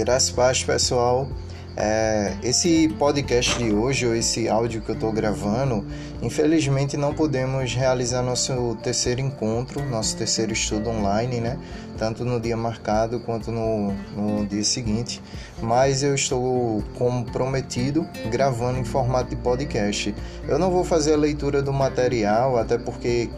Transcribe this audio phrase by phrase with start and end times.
[0.00, 1.28] Graças paz, pessoal.
[1.76, 5.84] É, esse podcast de hoje, ou esse áudio que eu estou gravando,
[6.22, 11.58] infelizmente não podemos realizar nosso terceiro encontro, nosso terceiro estudo online, né?
[11.98, 15.20] Tanto no dia marcado quanto no, no dia seguinte.
[15.60, 20.14] Mas eu estou comprometido gravando em formato de podcast.
[20.48, 23.28] Eu não vou fazer a leitura do material, até porque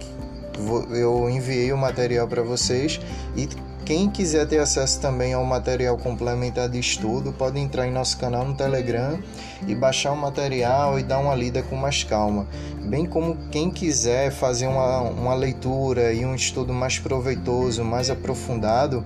[0.93, 3.01] eu enviei o material para vocês
[3.37, 3.49] e
[3.85, 8.45] quem quiser ter acesso também ao material complementar de estudo, pode entrar em nosso canal
[8.45, 9.19] no Telegram
[9.67, 12.47] e baixar o material e dar uma lida com mais calma.
[12.81, 19.05] Bem como quem quiser fazer uma, uma leitura e um estudo mais proveitoso, mais aprofundado,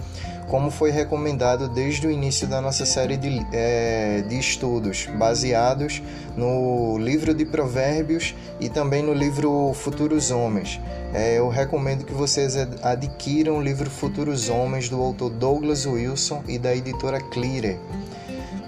[0.49, 6.03] como foi recomendado desde o início da nossa série de, é, de estudos, baseados
[6.37, 10.81] no livro de Provérbios e também no livro Futuros Homens.
[11.15, 16.59] É, eu recomendo que vocês adquiram o livro Futuros Homens do autor Douglas Wilson e
[16.59, 17.79] da editora Clearer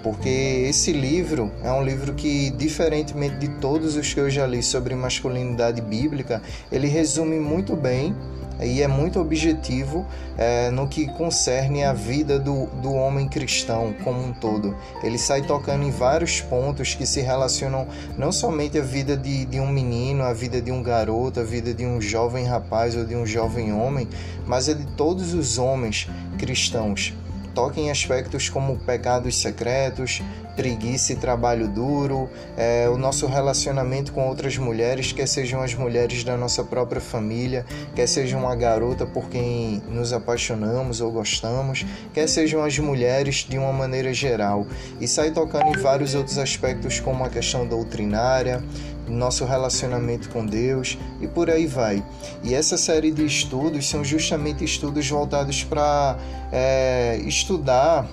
[0.03, 4.63] porque esse livro é um livro que, diferentemente de todos os que eu já li
[4.63, 8.15] sobre masculinidade bíblica, ele resume muito bem
[8.61, 10.05] e é muito objetivo
[10.37, 14.75] é, no que concerne a vida do, do homem cristão como um todo.
[15.03, 19.59] Ele sai tocando em vários pontos que se relacionam não somente a vida de, de
[19.59, 23.15] um menino, a vida de um garoto, a vida de um jovem rapaz ou de
[23.15, 24.07] um jovem homem,
[24.45, 27.13] mas é de todos os homens cristãos
[27.59, 30.21] toca em aspectos como pecados secretos,
[30.55, 36.23] preguiça e trabalho duro, é, o nosso relacionamento com outras mulheres, quer sejam as mulheres
[36.23, 42.27] da nossa própria família, quer sejam uma garota por quem nos apaixonamos ou gostamos, quer
[42.27, 44.65] sejam as mulheres de uma maneira geral.
[45.01, 48.63] E sai tocando em vários outros aspectos, como a questão doutrinária,
[49.09, 52.03] nosso relacionamento com Deus e por aí vai.
[52.43, 56.17] E essa série de estudos são justamente estudos voltados para
[56.51, 58.07] é, estudar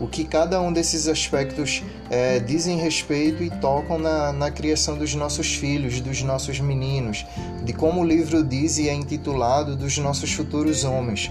[0.00, 5.14] o que cada um desses aspectos é, dizem respeito e tocam na, na criação dos
[5.14, 7.24] nossos filhos, dos nossos meninos,
[7.64, 11.30] de como o livro diz e é intitulado dos nossos futuros homens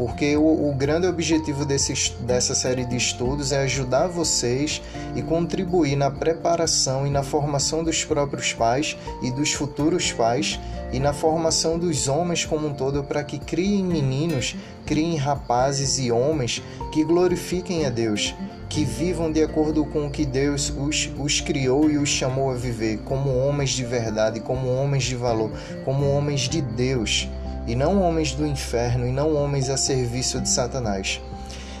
[0.00, 4.80] porque o, o grande objetivo desse, dessa série de estudos é ajudar vocês
[5.14, 10.58] e contribuir na preparação e na formação dos próprios pais e dos futuros pais
[10.90, 14.56] e na formação dos homens como um todo para que criem meninos,
[14.86, 18.34] criem rapazes e homens que glorifiquem a Deus,
[18.70, 22.54] que vivam de acordo com o que Deus os, os criou e os chamou a
[22.54, 25.50] viver, como homens de verdade, como homens de valor,
[25.84, 27.28] como homens de Deus
[27.66, 31.20] e não homens do inferno, e não homens a serviço de Satanás.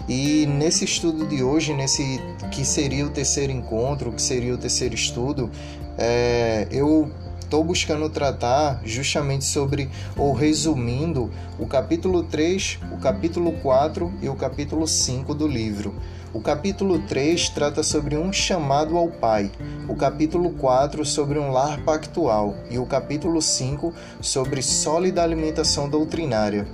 [0.08, 2.20] E nesse estudo de hoje, nesse
[2.50, 5.50] que seria o terceiro encontro, que seria o terceiro estudo,
[5.96, 7.10] é, eu
[7.40, 14.36] estou buscando tratar justamente sobre, ou resumindo, o capítulo 3, o capítulo 4 e o
[14.36, 15.94] capítulo 5 do livro.
[16.32, 19.50] O capítulo 3 trata sobre um chamado ao Pai,
[19.88, 26.68] o capítulo 4 sobre um lar pactual e o capítulo 5 sobre sólida alimentação doutrinária.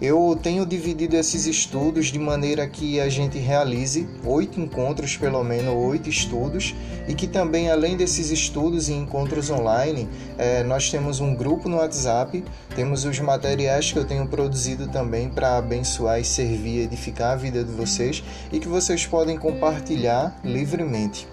[0.00, 5.74] Eu tenho dividido esses estudos de maneira que a gente realize oito encontros, pelo menos
[5.74, 6.72] oito estudos,
[7.08, 10.08] e que também, além desses estudos e encontros online,
[10.38, 12.44] é, nós temos um grupo no WhatsApp,
[12.76, 17.64] temos os materiais que eu tenho produzido também para abençoar e servir edificar a vida
[17.64, 18.22] de vocês
[18.52, 21.26] e que vocês podem compartilhar livremente.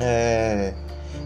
[0.00, 0.72] É,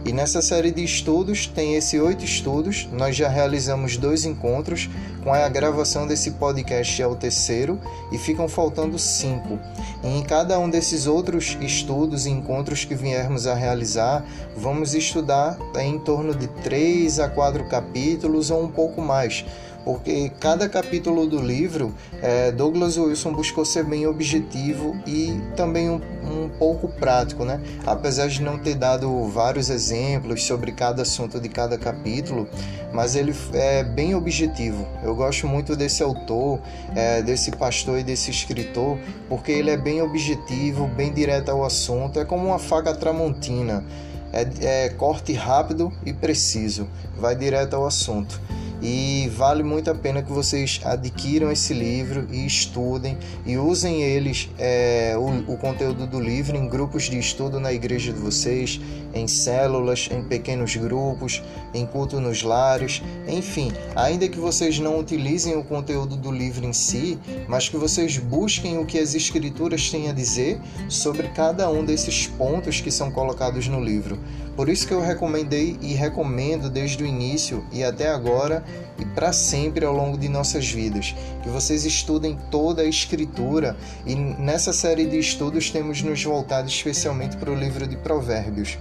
[0.05, 4.89] e nessa série de estudos, tem esses oito estudos, nós já realizamos dois encontros,
[5.23, 9.59] com a gravação desse podcast é o terceiro, e ficam faltando cinco.
[10.03, 14.25] E em cada um desses outros estudos e encontros que viermos a realizar,
[14.57, 19.45] vamos estudar em torno de três a quatro capítulos ou um pouco mais
[19.85, 26.01] porque cada capítulo do livro, é, Douglas Wilson buscou ser bem objetivo e também um,
[26.23, 27.61] um, pouco prático, né?
[27.87, 32.47] Apesar de não ter dado vários exemplos sobre cada assunto de cada capítulo,
[32.93, 34.87] mas ele é bem objetivo.
[35.03, 36.61] Eu gosto muito desse autor,
[36.95, 42.21] é, desse pastor e desse escritor, porque ele é bem objetivo, bem direto ao assunto,
[42.21, 43.85] é como uma faca tramontina.
[44.33, 46.87] É, é corte rápido e preciso,
[47.19, 48.41] vai direto ao assunto
[48.83, 54.49] e vale muito a pena que vocês adquiram esse livro e estudem e usem eles
[54.59, 58.81] é, o, o, conteúdo do livro em grupos de estudo na igreja de vocês,
[59.15, 61.43] em células, em pequenos grupos,
[61.73, 66.73] em culto nos lares, enfim, ainda que vocês não utilizem o conteúdo do livro em
[66.73, 67.19] si,
[67.49, 72.27] mas que vocês busquem o que as escrituras têm a dizer sobre cada um desses
[72.27, 74.19] pontos que são colocados no livro.
[74.57, 78.63] Por isso que eu recomendei e recomendo desde o início e até agora
[79.01, 81.15] e para sempre ao longo de nossas vidas.
[81.43, 83.77] Que vocês estudem toda a Escritura
[84.07, 88.79] e nessa série de estudos temos nos voltado especialmente para o livro de Provérbios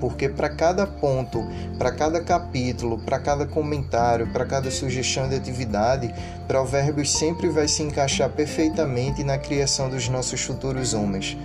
[0.00, 1.44] porque para cada ponto,
[1.78, 6.14] para cada capítulo, para cada comentário, para cada sugestão de atividade,
[6.46, 11.36] Provérbios sempre vai se encaixar perfeitamente na criação dos nossos futuros homens.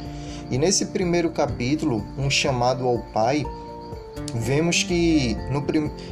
[0.49, 3.45] E nesse primeiro capítulo, um chamado ao Pai,
[4.33, 5.63] vemos que no,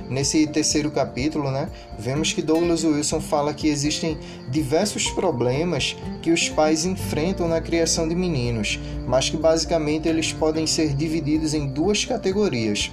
[0.09, 4.17] nesse terceiro capítulo, né, vemos que Douglas Wilson fala que existem
[4.49, 10.67] diversos problemas que os pais enfrentam na criação de meninos, mas que basicamente eles podem
[10.67, 12.91] ser divididos em duas categorias.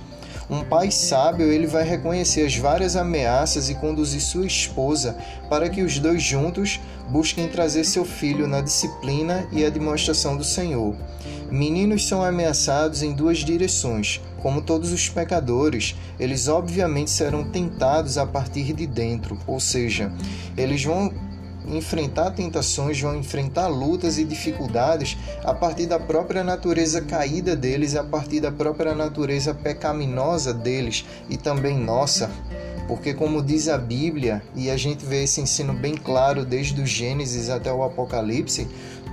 [0.49, 5.17] Um pai sábio, ele vai reconhecer as várias ameaças e conduzir sua esposa
[5.51, 10.45] para que os dois juntos busquem trazer seu filho na disciplina e a demonstração do
[10.45, 10.97] Senhor.
[11.51, 14.21] Meninos são ameaçados em duas direções.
[14.43, 20.13] Como todos os pecadores, eles obviamente serão tentados a partir de dentro, ou seja,
[20.57, 21.13] eles vão
[21.69, 28.05] enfrentar tentações, vão enfrentar lutas e dificuldades a partir da própria natureza caída deles, a
[28.05, 32.31] partir da própria natureza pecaminosa deles e também nossa.
[32.87, 36.87] Porque, como diz a Bíblia, e a gente vê esse ensino bem claro desde o
[36.87, 38.69] Gênesis até o Apocalipse,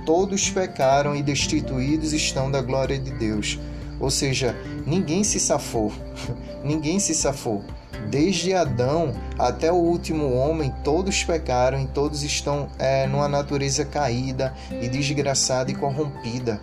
[0.06, 3.58] todos pecaram e destituídos estão da glória de Deus.
[3.98, 4.56] Ou seja,
[4.86, 5.92] ninguém se safou,
[6.62, 7.64] ninguém se safou.
[8.10, 14.54] Desde Adão até o último homem, todos pecaram e todos estão é, numa natureza caída
[14.70, 16.60] e desgraçada e corrompida.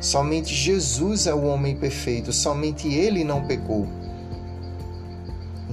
[0.00, 3.86] Somente Jesus é o homem perfeito, somente ele não pecou.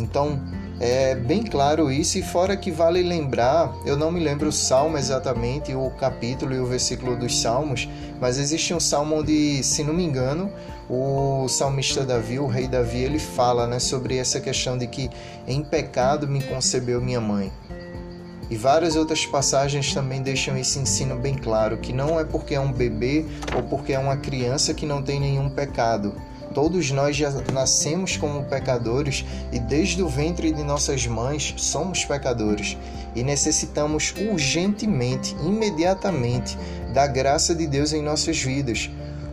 [0.01, 0.39] Então,
[0.79, 4.97] é bem claro isso, e fora que vale lembrar, eu não me lembro o salmo
[4.97, 7.87] exatamente, o capítulo e o versículo dos salmos,
[8.19, 10.51] mas existe um salmo onde, se não me engano,
[10.89, 15.09] o salmista Davi, o rei Davi, ele fala né, sobre essa questão de que
[15.47, 17.51] em pecado me concebeu minha mãe.
[18.49, 22.59] E várias outras passagens também deixam esse ensino bem claro, que não é porque é
[22.59, 23.25] um bebê
[23.55, 26.13] ou porque é uma criança que não tem nenhum pecado,
[26.53, 32.77] Todos nós já nascemos como pecadores e desde o ventre de nossas mães somos pecadores
[33.15, 36.57] e necessitamos urgentemente, imediatamente,
[36.93, 38.89] da graça de Deus em nossas vidas.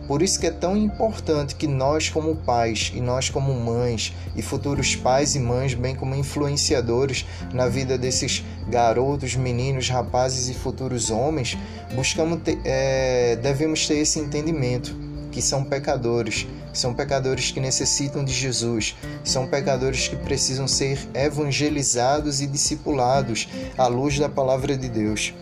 [0.07, 4.41] Por isso que é tão importante que nós como pais e nós como mães e
[4.41, 11.11] futuros pais e mães, bem como influenciadores na vida desses garotos, meninos, rapazes e futuros
[11.11, 11.55] homens,
[11.93, 18.33] buscamos ter, é, devemos ter esse entendimento que são pecadores, são pecadores que necessitam de
[18.33, 23.47] Jesus, são pecadores que precisam ser evangelizados e discipulados
[23.77, 25.33] à luz da palavra de Deus.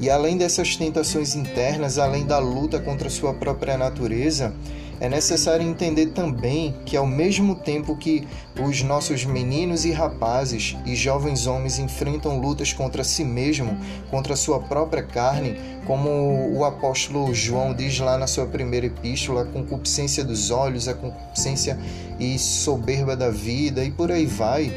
[0.00, 4.54] E além dessas tentações internas, além da luta contra sua própria natureza,
[5.00, 8.26] é necessário entender também que, ao mesmo tempo que
[8.60, 13.76] os nossos meninos e rapazes e jovens homens enfrentam lutas contra si mesmo,
[14.10, 15.56] contra a sua própria carne,
[15.86, 20.94] como o apóstolo João diz lá na sua primeira epístola, a concupiscência dos olhos, a
[20.94, 21.78] concupiscência
[22.18, 24.72] e soberba da vida e por aí vai.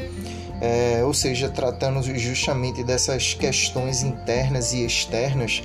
[0.60, 5.62] É, ou seja, tratando justamente dessas questões internas e externas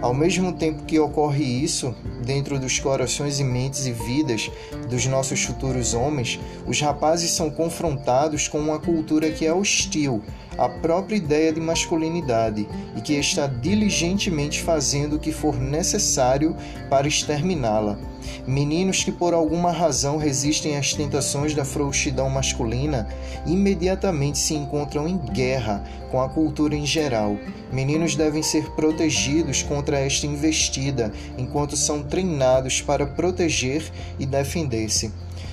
[0.00, 1.94] ao mesmo tempo que ocorre isso
[2.24, 4.50] dentro dos corações e mentes e vidas
[4.88, 10.22] dos nossos futuros homens, os rapazes são confrontados com uma cultura que é hostil
[10.56, 12.66] à própria ideia de masculinidade
[12.96, 16.56] e que está diligentemente fazendo o que for necessário
[16.88, 17.98] para exterminá-la.
[18.46, 23.08] Meninos que por alguma razão resistem às tentações da frouxidão masculina
[23.46, 27.36] imediatamente se encontram em guerra com a cultura em geral.
[27.72, 33.82] Meninos devem ser protegidos contra esta investida enquanto são treinados para proteger
[34.18, 35.12] e defender-se.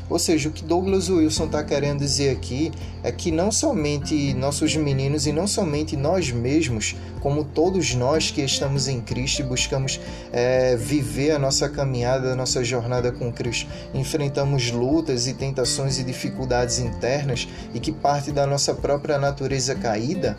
[0.10, 2.72] Ou seja, o que Douglas Wilson está querendo dizer aqui
[3.04, 8.42] é que não somente nossos meninos e não somente nós mesmos, como todos nós que
[8.42, 10.00] estamos em Cristo e buscamos
[10.32, 16.04] é, viver a nossa caminhada, a nossa jornada com Cristo, enfrentamos lutas e tentações e
[16.04, 20.38] dificuldades internas e que parte da nossa própria natureza caída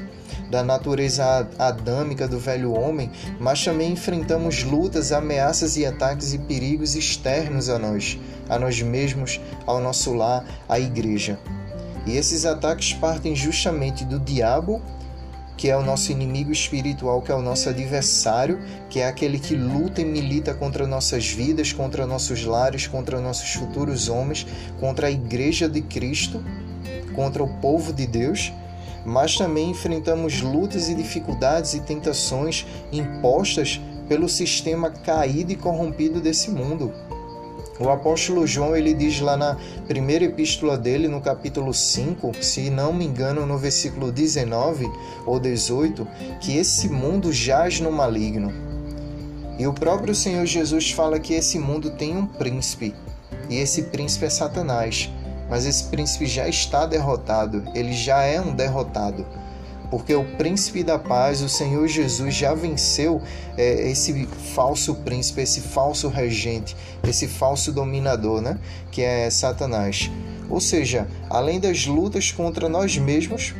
[0.50, 6.95] da natureza adâmica do velho homem, mas também enfrentamos lutas, ameaças e ataques e perigos
[6.95, 11.38] externos a nós, a nós mesmos, ao nosso lar, à igreja.
[12.07, 14.81] E esses ataques partem justamente do diabo,
[15.59, 19.57] que é o nosso inimigo espiritual, que é o nosso adversário, que é aquele que
[19.57, 24.47] luta e milita contra nossas vidas, contra nossos lares, contra nossos futuros homens,
[24.78, 26.43] contra a igreja de Cristo,
[27.14, 28.52] contra o povo de Deus
[29.05, 36.50] mas também enfrentamos lutas e dificuldades e tentações impostas pelo sistema caído e corrompido desse
[36.50, 36.93] mundo.
[37.81, 42.93] O apóstolo João ele diz lá na primeira epístola dele, no capítulo 5, se não
[42.93, 44.90] me engano, no versículo 19
[45.25, 46.07] ou 18,
[46.40, 48.52] que esse mundo jaz no maligno.
[49.59, 52.95] E o próprio Senhor Jesus fala que esse mundo tem um príncipe,
[53.49, 55.09] e esse príncipe é Satanás.
[55.49, 59.26] Mas esse príncipe já está derrotado, ele já é um derrotado
[59.90, 63.23] porque o príncipe da paz, o Senhor Jesus, já venceu
[63.57, 68.59] é, esse falso príncipe, esse falso regente, esse falso dominador, né?
[68.90, 70.11] Que é Satanás.
[70.50, 73.55] Ou seja, além das lutas contra nós mesmos,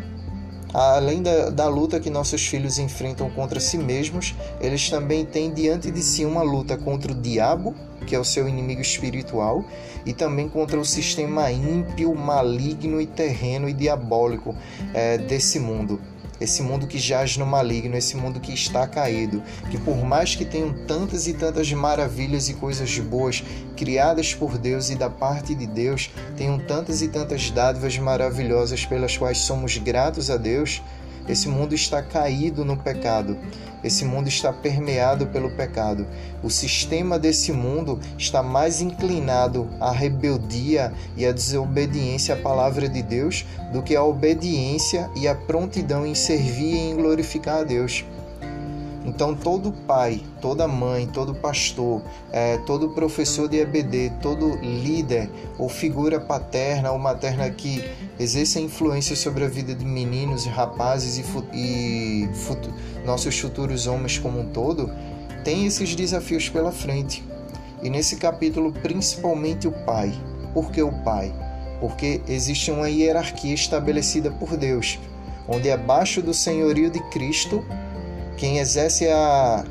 [0.73, 5.90] além da, da luta que nossos filhos enfrentam contra si mesmos, eles também têm diante
[5.90, 7.75] de si uma luta contra o diabo,
[8.08, 9.62] que é o seu inimigo espiritual,
[10.06, 14.56] e também contra o sistema ímpio, maligno e terreno e diabólico
[14.94, 16.00] é, desse mundo
[16.40, 20.44] esse mundo que jaz no maligno, esse mundo que está caído, que por mais que
[20.44, 23.42] tenham tantas e tantas maravilhas e coisas boas
[23.76, 29.16] criadas por Deus e da parte de Deus, tenham tantas e tantas dádivas maravilhosas pelas
[29.16, 30.80] quais somos gratos a Deus,
[31.28, 33.36] esse mundo está caído no pecado.
[33.82, 36.06] Esse mundo está permeado pelo pecado.
[36.42, 43.02] O sistema desse mundo está mais inclinado à rebeldia e à desobediência à palavra de
[43.02, 48.04] Deus do que à obediência e à prontidão em servir e em glorificar a Deus.
[49.08, 55.66] Então, todo pai, toda mãe, todo pastor, é, todo professor de EBD, todo líder ou
[55.66, 57.82] figura paterna ou materna que
[58.20, 61.24] exerça influência sobre a vida de meninos e rapazes e,
[61.54, 62.28] e
[63.06, 64.90] nossos futuros homens como um todo,
[65.42, 67.24] tem esses desafios pela frente.
[67.82, 70.12] E nesse capítulo, principalmente o pai.
[70.52, 71.34] Por que o pai?
[71.80, 74.98] Porque existe uma hierarquia estabelecida por Deus,
[75.48, 77.64] onde abaixo do senhorio de Cristo
[78.38, 79.64] quem exerce a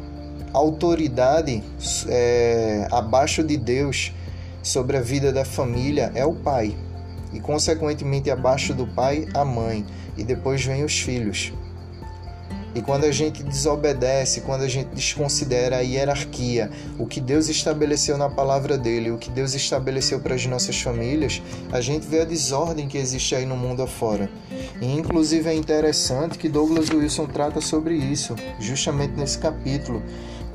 [0.53, 1.63] autoridade
[2.07, 4.11] é, abaixo de Deus
[4.61, 6.75] sobre a vida da família é o pai,
[7.31, 9.85] e consequentemente abaixo do pai a mãe,
[10.17, 11.53] e depois vem os filhos.
[12.75, 16.69] E quando a gente desobedece, quando a gente desconsidera a hierarquia,
[16.99, 21.41] o que Deus estabeleceu na palavra dele, o que Deus estabeleceu para as nossas famílias,
[21.71, 24.29] a gente vê a desordem que existe aí no mundo afora.
[24.81, 30.01] E inclusive é interessante que Douglas Wilson trata sobre isso, justamente nesse capítulo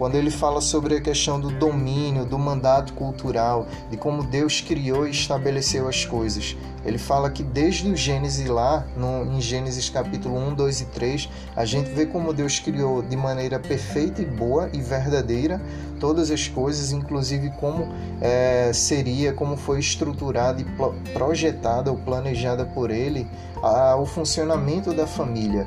[0.02, 5.06] quando ele fala sobre a questão do domínio, do mandato cultural, de como Deus criou
[5.06, 6.56] e estabeleceu as coisas.
[6.84, 11.28] Ele fala que desde o Gênesis lá, no, em Gênesis capítulo 1, 2 e 3,
[11.54, 15.62] a gente vê como Deus criou de maneira perfeita e boa e verdadeira
[16.00, 17.86] todas as coisas, inclusive como
[18.20, 20.64] é, seria, como foi estruturada e
[21.12, 23.24] projetada ou planejada por Ele
[23.62, 25.64] a, o funcionamento da família.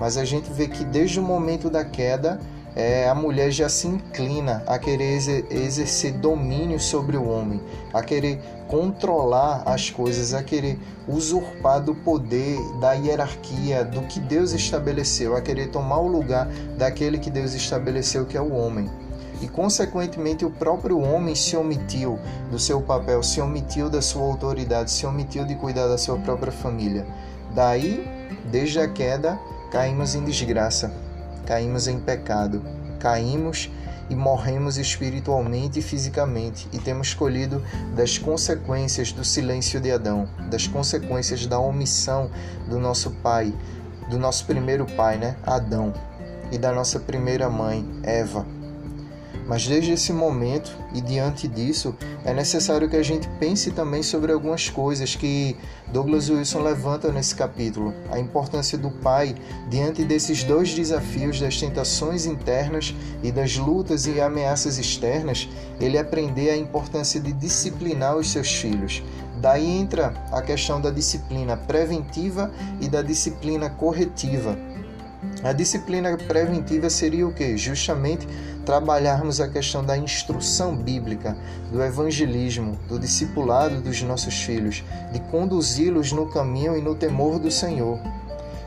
[0.00, 2.40] Mas a gente vê que desde o momento da queda,
[2.76, 5.16] é, a mulher já se inclina a querer
[5.50, 7.60] exercer domínio sobre o homem,
[7.92, 14.52] a querer controlar as coisas, a querer usurpar do poder, da hierarquia, do que Deus
[14.52, 18.90] estabeleceu, a querer tomar o lugar daquele que Deus estabeleceu, que é o homem.
[19.40, 22.18] E, consequentemente, o próprio homem se omitiu
[22.50, 26.52] do seu papel, se omitiu da sua autoridade, se omitiu de cuidar da sua própria
[26.52, 27.06] família.
[27.54, 28.08] Daí,
[28.50, 29.38] desde a queda,
[29.70, 31.03] caímos em desgraça
[31.46, 32.62] caímos em pecado,
[32.98, 33.70] caímos
[34.10, 37.62] e morremos espiritualmente e fisicamente, e temos colhido
[37.94, 42.30] das consequências do silêncio de Adão, das consequências da omissão
[42.68, 43.54] do nosso pai,
[44.10, 45.92] do nosso primeiro pai, né, Adão,
[46.52, 48.46] e da nossa primeira mãe, Eva.
[49.46, 54.32] Mas desde esse momento e diante disso, é necessário que a gente pense também sobre
[54.32, 55.56] algumas coisas que
[55.92, 57.92] Douglas Wilson levanta nesse capítulo.
[58.10, 59.34] A importância do pai
[59.68, 65.48] diante desses dois desafios das tentações internas e das lutas e ameaças externas,
[65.78, 69.02] ele aprender a importância de disciplinar os seus filhos.
[69.40, 74.56] Daí entra a questão da disciplina preventiva e da disciplina corretiva.
[75.42, 77.56] A disciplina preventiva seria o que?
[77.56, 78.26] Justamente
[78.64, 81.36] trabalharmos a questão da instrução bíblica,
[81.70, 87.50] do evangelismo, do discipulado dos nossos filhos, de conduzi-los no caminho e no temor do
[87.50, 87.98] Senhor.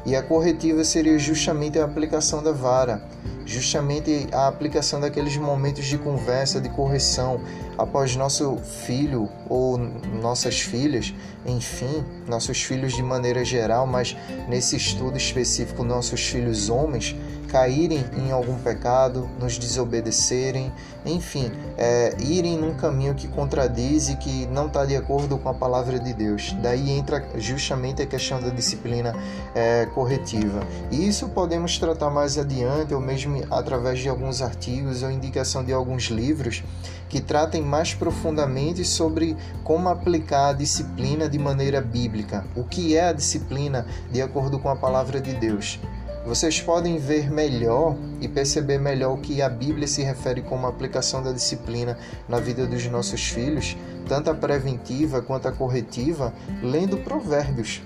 [0.06, 3.04] E a corretiva seria justamente a aplicação da vara,
[3.46, 7.42] justamente a aplicação daqueles momentos de conversa, de correção,
[7.77, 11.13] após nosso filho ou nossas filhas,
[11.46, 14.16] enfim, nossos filhos de maneira geral, mas
[14.50, 17.16] nesse estudo específico, nossos filhos homens,
[17.48, 20.72] caírem em algum pecado, nos desobedecerem,
[21.06, 25.54] enfim, é, irem num caminho que contradiz e que não está de acordo com a
[25.54, 26.56] palavra de Deus.
[26.62, 29.16] Daí entra justamente a questão da disciplina
[29.56, 30.62] é, corretiva.
[30.92, 35.74] E isso podemos tratar mais adiante, ou mesmo através de alguns artigos ou indicação de
[35.74, 36.63] alguns livros
[37.10, 42.46] que tratem mais profundamente sobre como aplicar a disciplina de maneira bíblica.
[42.56, 45.80] O que é a disciplina de acordo com a palavra de Deus?
[46.27, 51.24] Vocês podem ver melhor e perceber melhor o que a Bíblia se refere como aplicação
[51.24, 53.77] da disciplina na vida dos nossos filhos,
[54.10, 57.81] tanto a preventiva quanto a corretiva, lendo Provérbios.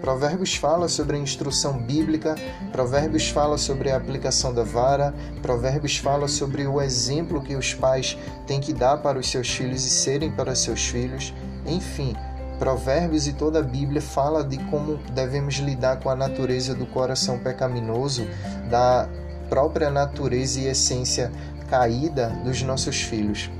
[0.00, 2.36] Provérbios fala sobre a instrução bíblica,
[2.70, 8.16] Provérbios fala sobre a aplicação da vara, Provérbios fala sobre o exemplo que os pais
[8.46, 11.34] têm que dar para os seus filhos e serem para seus filhos.
[11.66, 12.14] Enfim,
[12.60, 17.38] Provérbios e toda a Bíblia fala de como devemos lidar com a natureza do coração
[17.38, 18.26] pecaminoso,
[18.68, 19.08] da
[19.48, 21.32] própria natureza e essência
[21.70, 23.50] caída dos nossos filhos.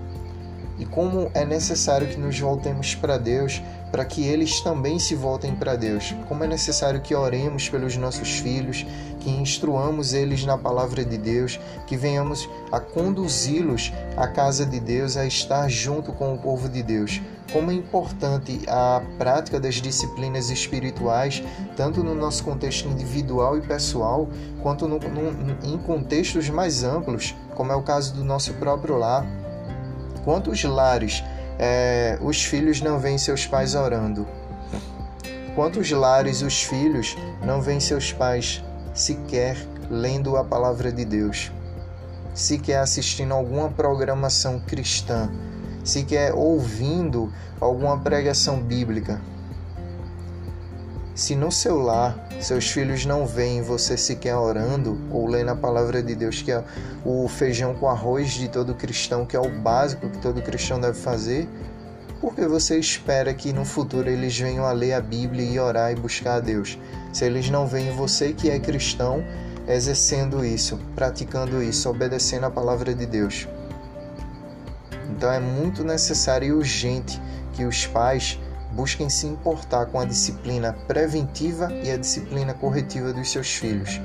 [0.78, 5.54] E como é necessário que nos voltemos para Deus para que eles também se voltem
[5.54, 6.14] para Deus.
[6.28, 8.86] Como é necessário que oremos pelos nossos filhos,
[9.20, 15.16] que instruamos eles na palavra de Deus, que venhamos a conduzi-los à casa de Deus,
[15.16, 17.20] a estar junto com o povo de Deus.
[17.52, 21.42] Como é importante a prática das disciplinas espirituais,
[21.76, 24.28] tanto no nosso contexto individual e pessoal,
[24.62, 29.26] quanto no, no, em contextos mais amplos, como é o caso do nosso próprio lar.
[30.24, 31.24] Quantos lares
[31.62, 34.26] é, os filhos não veem seus pais orando?
[35.54, 37.14] Quantos lares os filhos
[37.44, 38.64] não veem seus pais
[38.94, 39.58] sequer
[39.90, 41.52] lendo a palavra de Deus?
[42.32, 45.30] Sequer assistindo alguma programação cristã?
[45.84, 49.20] Sequer ouvindo alguma pregação bíblica?
[51.14, 56.02] Se no seu lar seus filhos não veem você sequer orando ou lendo a palavra
[56.02, 56.64] de Deus, que é
[57.04, 60.98] o feijão com arroz de todo cristão, que é o básico que todo cristão deve
[60.98, 61.48] fazer,
[62.20, 65.96] porque você espera que no futuro eles venham a ler a Bíblia e orar e
[65.96, 66.78] buscar a Deus?
[67.12, 69.24] Se eles não veem você que é cristão
[69.68, 73.46] exercendo isso, praticando isso, obedecendo a palavra de Deus.
[75.10, 77.20] Então é muito necessário e urgente
[77.52, 78.38] que os pais
[78.72, 84.00] busquem se importar com a disciplina preventiva e a disciplina corretiva dos seus filhos.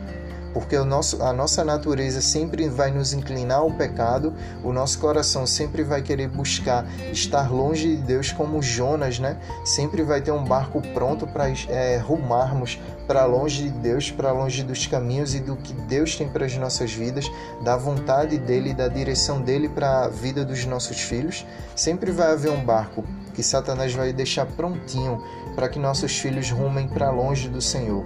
[0.56, 5.46] Porque o nosso, a nossa natureza sempre vai nos inclinar ao pecado, o nosso coração
[5.46, 9.38] sempre vai querer buscar estar longe de Deus, como Jonas, né?
[9.66, 14.64] Sempre vai ter um barco pronto para é, rumarmos para longe de Deus, para longe
[14.64, 17.30] dos caminhos e do que Deus tem para as nossas vidas,
[17.62, 21.46] da vontade dele, da direção dele para a vida dos nossos filhos.
[21.76, 23.04] Sempre vai haver um barco
[23.36, 25.22] que Satanás vai deixar prontinho
[25.56, 28.06] para que nossos filhos rumem para longe do Senhor.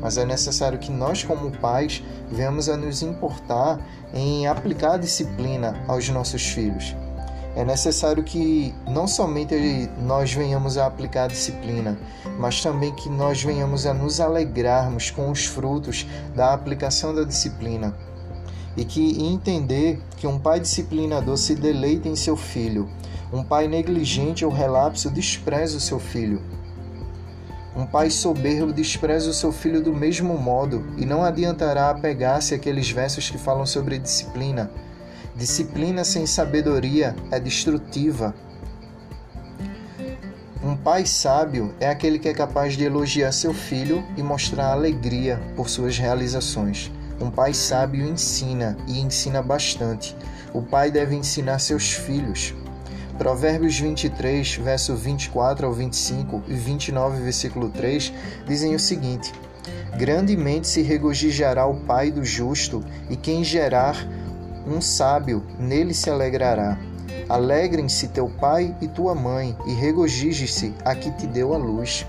[0.00, 3.78] Mas é necessário que nós, como pais, venhamos a nos importar
[4.12, 6.94] em aplicar a disciplina aos nossos filhos.
[7.54, 9.54] É necessário que não somente
[9.98, 11.98] nós venhamos a aplicar a disciplina,
[12.38, 17.94] mas também que nós venhamos a nos alegrarmos com os frutos da aplicação da disciplina.
[18.74, 22.88] E que entender que um pai disciplinador se deleita em seu filho
[23.32, 26.42] um pai negligente ou relapso despreza o seu filho.
[27.74, 32.90] Um pai soberbo despreza o seu filho do mesmo modo, e não adiantará apegar-se àqueles
[32.90, 34.70] versos que falam sobre disciplina.
[35.34, 38.34] Disciplina sem sabedoria é destrutiva.
[40.62, 45.40] Um pai sábio é aquele que é capaz de elogiar seu filho e mostrar alegria
[45.56, 46.92] por suas realizações.
[47.18, 50.14] Um pai sábio ensina e ensina bastante.
[50.52, 52.54] O pai deve ensinar seus filhos.
[53.22, 58.12] Provérbios 23, verso 24 ao 25 e 29, versículo 3,
[58.48, 59.32] dizem o seguinte:
[59.96, 63.96] Grandemente se regozijará o pai do justo, e quem gerar
[64.66, 66.76] um sábio, nele se alegrará.
[67.28, 72.04] Alegrem-se teu pai e tua mãe, e regozije-se a que te deu a luz.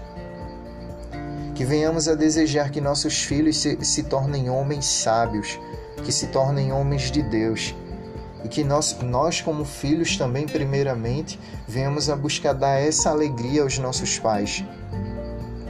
[1.54, 5.60] Que venhamos a desejar que nossos filhos se, se tornem homens sábios,
[6.04, 7.76] que se tornem homens de Deus,
[8.44, 13.78] e que nós, nós como filhos também, primeiramente, venhamos a buscar dar essa alegria aos
[13.78, 14.64] nossos pais.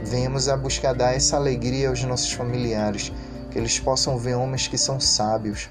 [0.02, 3.12] Venhamos a buscar dar essa alegria aos nossos familiares,
[3.50, 5.70] que eles possam ver homens que são sábios,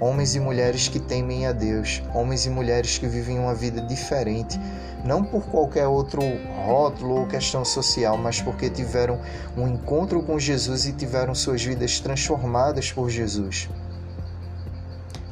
[0.00, 4.58] homens e mulheres que temem a Deus, homens e mulheres que vivem uma vida diferente,
[5.04, 6.20] não por qualquer outro
[6.66, 9.20] rótulo ou questão social, mas porque tiveram
[9.56, 13.68] um encontro com Jesus e tiveram suas vidas transformadas por Jesus.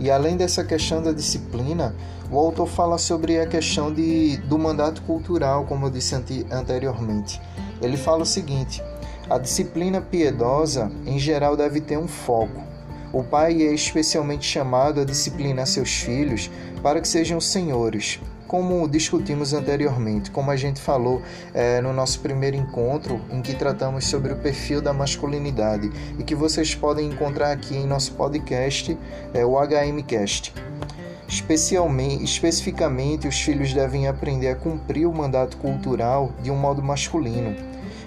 [0.00, 1.94] E além dessa questão da disciplina,
[2.30, 6.14] o autor fala sobre a questão de, do mandato cultural, como eu disse
[6.50, 7.40] anteriormente.
[7.80, 8.82] Ele fala o seguinte:
[9.28, 12.62] a disciplina piedosa, em geral, deve ter um foco.
[13.12, 16.50] O pai é especialmente chamado a disciplinar seus filhos
[16.82, 22.56] para que sejam senhores, como discutimos anteriormente, como a gente falou é, no nosso primeiro
[22.56, 27.76] encontro, em que tratamos sobre o perfil da masculinidade e que vocês podem encontrar aqui
[27.76, 28.98] em nosso podcast,
[29.34, 30.54] é, o HMcast.
[31.28, 37.54] Especialmente, especificamente, os filhos devem aprender a cumprir o mandato cultural de um modo masculino.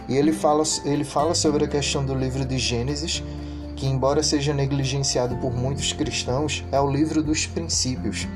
[0.09, 3.23] E ele fala, ele fala sobre a questão do livro de Gênesis,
[3.75, 8.27] que, embora seja negligenciado por muitos cristãos, é o livro dos princípios.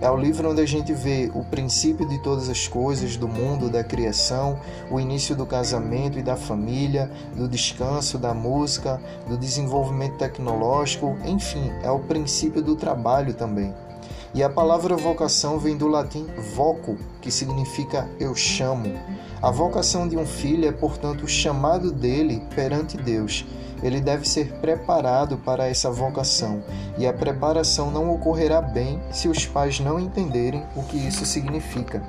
[0.00, 3.68] É o livro onde a gente vê o princípio de todas as coisas, do mundo,
[3.68, 4.58] da criação,
[4.90, 11.70] o início do casamento e da família, do descanso, da música, do desenvolvimento tecnológico, enfim,
[11.82, 13.74] é o princípio do trabalho também.
[14.32, 18.94] E a palavra vocação vem do latim voco, que significa eu chamo.
[19.42, 23.44] A vocação de um filho é, portanto, o chamado dele perante Deus
[23.82, 26.62] ele deve ser preparado para essa vocação,
[26.98, 32.02] e a preparação não ocorrerá bem se os pais não entenderem o que isso significa.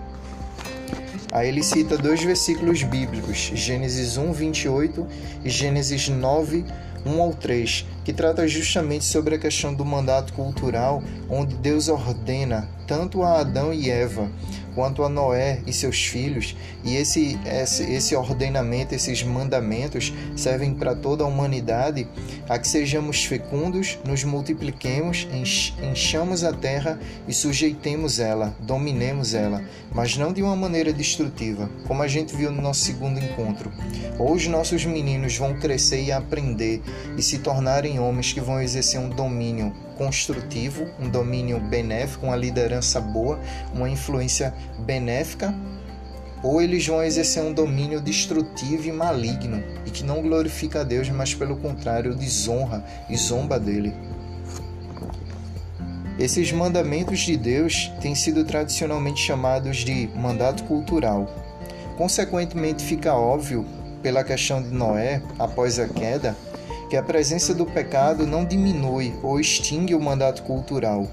[1.32, 5.08] Aí ele cita dois versículos bíblicos, Gênesis 1, 28
[5.46, 6.66] e Gênesis 9,
[7.06, 12.68] 1 ao 3, que trata justamente sobre a questão do mandato cultural, onde Deus ordena
[12.88, 14.30] tanto a Adão e Eva
[14.76, 20.96] quanto a Noé e seus filhos, e esse, esse, esse ordenamento, esses mandamentos servem para
[20.96, 22.08] toda a humanidade,
[22.48, 25.28] a que sejamos fecundos, nos multipliquemos,
[25.82, 32.02] enchamos a terra e sujeitemos ela, dominemos ela, mas não de uma maneira destrutiva, como
[32.02, 33.72] a gente viu no nosso segundo encontro.
[34.18, 36.82] Ou os nossos meninos vão crescer e aprender
[37.18, 43.00] e se tornarem homens que vão exercer um domínio construtivo, um domínio benéfico, uma liderança
[43.00, 43.40] boa,
[43.74, 45.54] uma influência benéfica,
[46.44, 51.08] ou eles vão exercer um domínio destrutivo e maligno e que não glorifica a Deus,
[51.10, 53.94] mas pelo contrário desonra e zomba dele.
[56.18, 61.28] Esses mandamentos de Deus têm sido tradicionalmente chamados de mandato cultural.
[61.98, 63.66] Consequentemente, fica óbvio,
[64.02, 66.36] pela questão de Noé após a queda,
[66.92, 71.08] que a presença do pecado não diminui ou extingue o mandato cultural.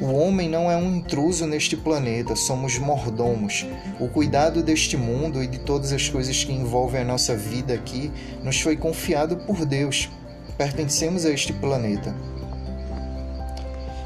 [0.00, 3.64] O homem não é um intruso neste planeta, somos mordomos.
[4.00, 8.10] O cuidado deste mundo e de todas as coisas que envolvem a nossa vida aqui
[8.42, 10.10] nos foi confiado por Deus.
[10.58, 12.12] Pertencemos a este planeta.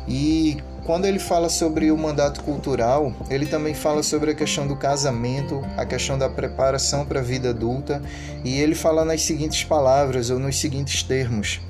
[0.07, 4.75] E quando ele fala sobre o mandato cultural, ele também fala sobre a questão do
[4.75, 8.01] casamento, a questão da preparação para a vida adulta,
[8.43, 11.61] e ele fala nas seguintes palavras ou nos seguintes termos: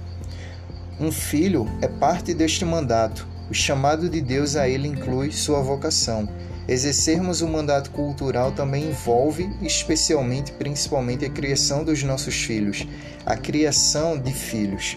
[1.00, 3.26] Um filho é parte deste mandato.
[3.50, 6.28] O chamado de Deus a ele inclui sua vocação.
[6.68, 12.86] Exercermos o mandato cultural também envolve, especialmente, principalmente, a criação dos nossos filhos,
[13.26, 14.96] a criação de filhos.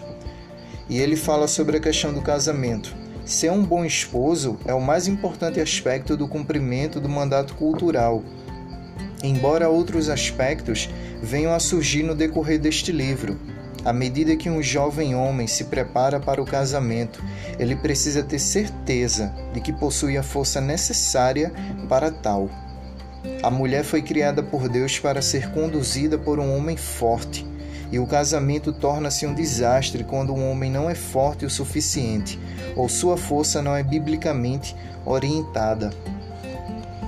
[0.88, 3.01] E ele fala sobre a questão do casamento.
[3.24, 8.22] Ser um bom esposo é o mais importante aspecto do cumprimento do mandato cultural,
[9.22, 10.90] embora outros aspectos
[11.22, 13.38] venham a surgir no decorrer deste livro.
[13.84, 17.22] À medida que um jovem homem se prepara para o casamento,
[17.58, 21.52] ele precisa ter certeza de que possui a força necessária
[21.88, 22.48] para tal.
[23.42, 27.46] A mulher foi criada por Deus para ser conduzida por um homem forte,
[27.92, 32.40] e o casamento torna-se um desastre quando um homem não é forte o suficiente
[32.74, 34.74] ou sua força não é biblicamente
[35.04, 35.90] orientada.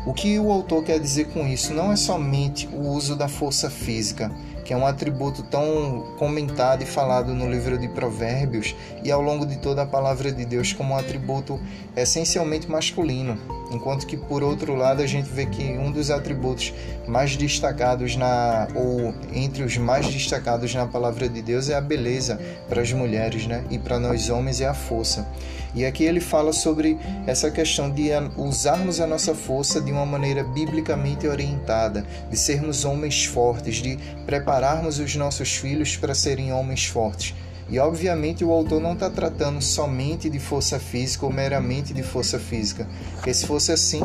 [0.07, 3.70] O que o autor quer dizer com isso não é somente o uso da força
[3.70, 4.31] física,
[4.64, 9.44] que é um atributo tão comentado e falado no livro de Provérbios e ao longo
[9.44, 11.61] de toda a palavra de Deus como um atributo
[11.94, 13.38] essencialmente masculino,
[13.70, 16.72] enquanto que por outro lado a gente vê que um dos atributos
[17.07, 22.40] mais destacados na ou entre os mais destacados na palavra de Deus é a beleza
[22.68, 23.64] para as mulheres, né?
[23.70, 25.29] E para nós homens é a força.
[25.74, 30.44] E aqui ele fala sobre essa questão de usarmos a nossa força de uma maneira
[30.44, 37.34] biblicamente orientada, de sermos homens fortes, de prepararmos os nossos filhos para serem homens fortes.
[37.68, 42.38] E obviamente o autor não está tratando somente de força física ou meramente de força
[42.38, 44.02] física, porque se fosse assim,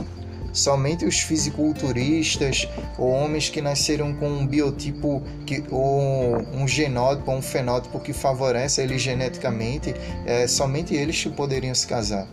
[0.53, 7.41] somente os fisiculturistas ou homens que nasceram com um biotipo que, ou um genótipo um
[7.41, 9.93] fenótipo que favorece ele geneticamente,
[10.25, 12.27] é, somente eles poderiam se casar.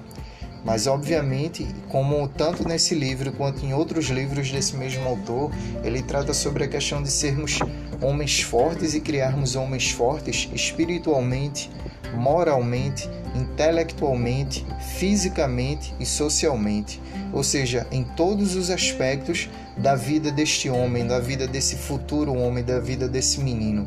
[0.64, 5.52] Mas, obviamente, como tanto nesse livro quanto em outros livros desse mesmo autor,
[5.84, 7.60] ele trata sobre a questão de sermos
[8.02, 11.70] homens fortes e criarmos homens fortes espiritualmente,
[12.14, 14.66] moralmente, intelectualmente,
[14.98, 17.00] fisicamente e socialmente,
[17.32, 22.64] ou seja, em todos os aspectos da vida deste homem, da vida desse futuro homem,
[22.64, 23.86] da vida desse menino.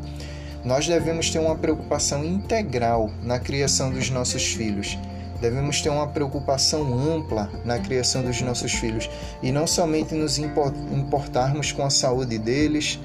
[0.64, 4.98] Nós devemos ter uma preocupação integral na criação dos nossos filhos.
[5.40, 9.08] Devemos ter uma preocupação ampla na criação dos nossos filhos
[9.42, 13.00] e não somente nos importarmos com a saúde deles,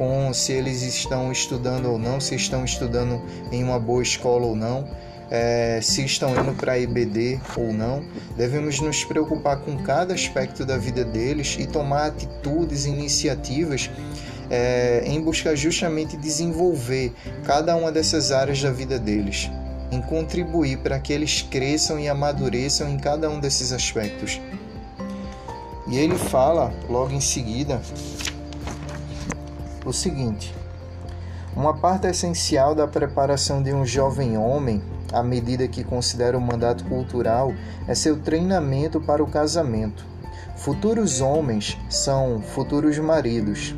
[0.00, 3.20] com se eles estão estudando ou não, se estão estudando
[3.52, 4.88] em uma boa escola ou não,
[5.30, 8.02] é, se estão indo para IBD ou não.
[8.34, 13.90] Devemos nos preocupar com cada aspecto da vida deles e tomar atitudes, iniciativas
[14.48, 17.12] é, em buscar justamente desenvolver
[17.44, 19.50] cada uma dessas áreas da vida deles,
[19.92, 24.40] em contribuir para que eles cresçam e amadureçam em cada um desses aspectos.
[25.88, 27.82] E ele fala logo em seguida
[29.84, 30.54] o seguinte:
[31.56, 36.84] uma parte essencial da preparação de um jovem homem, à medida que considera o mandato
[36.84, 37.52] cultural,
[37.88, 40.04] é seu treinamento para o casamento.
[40.56, 43.74] Futuros homens são futuros maridos,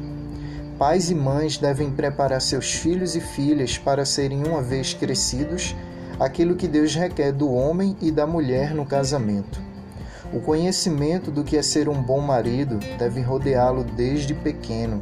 [0.83, 5.77] Pais e mães devem preparar seus filhos e filhas para serem, uma vez crescidos,
[6.19, 9.61] aquilo que Deus requer do homem e da mulher no casamento.
[10.33, 15.01] O conhecimento do que é ser um bom marido deve rodeá-lo desde pequeno.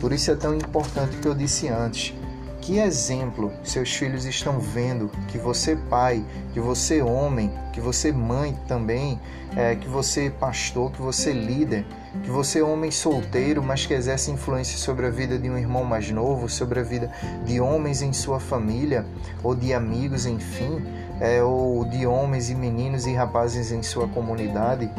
[0.00, 2.14] Por isso é tão importante que eu disse antes.
[2.60, 8.56] Que exemplo seus filhos estão vendo que você, pai, que você, homem, que você, mãe
[8.68, 9.18] também,
[9.56, 11.86] é, que você, pastor, que você, líder,
[12.22, 16.10] que você homem solteiro, mas que exerce influência sobre a vida de um irmão mais
[16.10, 17.10] novo, sobre a vida
[17.44, 19.06] de homens em sua família,
[19.42, 20.82] ou de amigos, enfim,
[21.20, 24.90] é, ou de homens e meninos e rapazes em sua comunidade,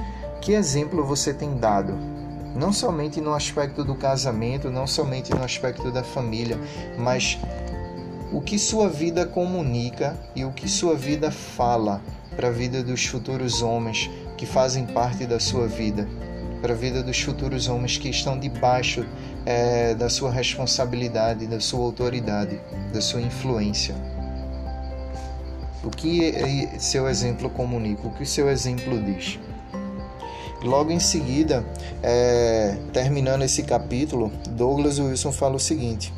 [0.41, 2.10] que exemplo você tem dado?
[2.55, 6.57] Não somente no aspecto do casamento, não somente no aspecto da família,
[6.97, 7.37] mas
[8.31, 12.01] o que sua vida comunica e o que sua vida fala
[12.35, 16.07] para a vida dos futuros homens que fazem parte da sua vida
[16.61, 19.05] para a vida dos futuros homens que estão debaixo
[19.45, 22.61] é, da sua responsabilidade, da sua autoridade,
[22.93, 23.95] da sua influência.
[25.83, 28.07] O que seu exemplo comunica?
[28.07, 29.39] O que seu exemplo diz?
[30.63, 31.65] Logo em seguida,
[32.03, 36.13] é, terminando esse capítulo, Douglas Wilson fala o seguinte: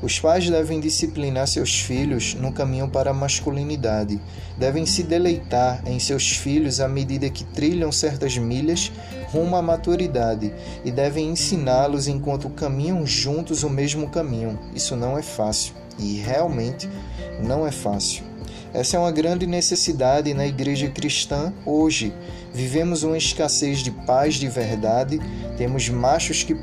[0.00, 4.20] os pais devem disciplinar seus filhos no caminho para a masculinidade.
[4.56, 8.92] Devem se deleitar em seus filhos à medida que trilham certas milhas
[9.32, 10.52] rumo à maturidade
[10.84, 14.58] e devem ensiná-los enquanto caminham juntos o mesmo caminho.
[14.74, 16.88] Isso não é fácil e realmente
[17.42, 18.27] não é fácil.
[18.74, 22.12] Essa é uma grande necessidade na igreja cristã hoje.
[22.52, 25.18] Vivemos uma escassez de paz de verdade,
[25.56, 26.54] temos machos que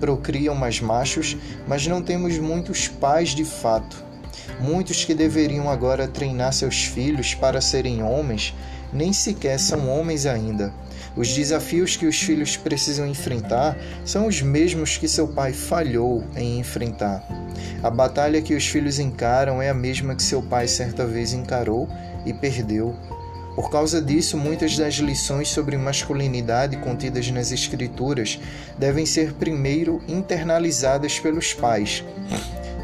[0.00, 4.02] procriam mais machos, mas não temos muitos pais de fato.
[4.60, 8.54] Muitos que deveriam agora treinar seus filhos para serem homens,
[8.92, 10.72] nem sequer são homens ainda.
[11.16, 16.58] Os desafios que os filhos precisam enfrentar são os mesmos que seu pai falhou em
[16.58, 17.24] enfrentar.
[17.82, 21.88] A batalha que os filhos encaram é a mesma que seu pai certa vez encarou
[22.26, 22.96] e perdeu.
[23.54, 28.40] Por causa disso, muitas das lições sobre masculinidade contidas nas Escrituras
[28.76, 32.02] devem ser primeiro internalizadas pelos pais.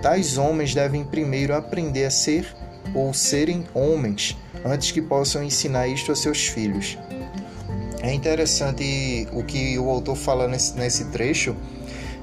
[0.00, 2.46] Tais homens devem primeiro aprender a ser
[2.94, 6.96] ou serem homens antes que possam ensinar isto a seus filhos.
[8.02, 11.54] É interessante o que o autor fala nesse, nesse trecho,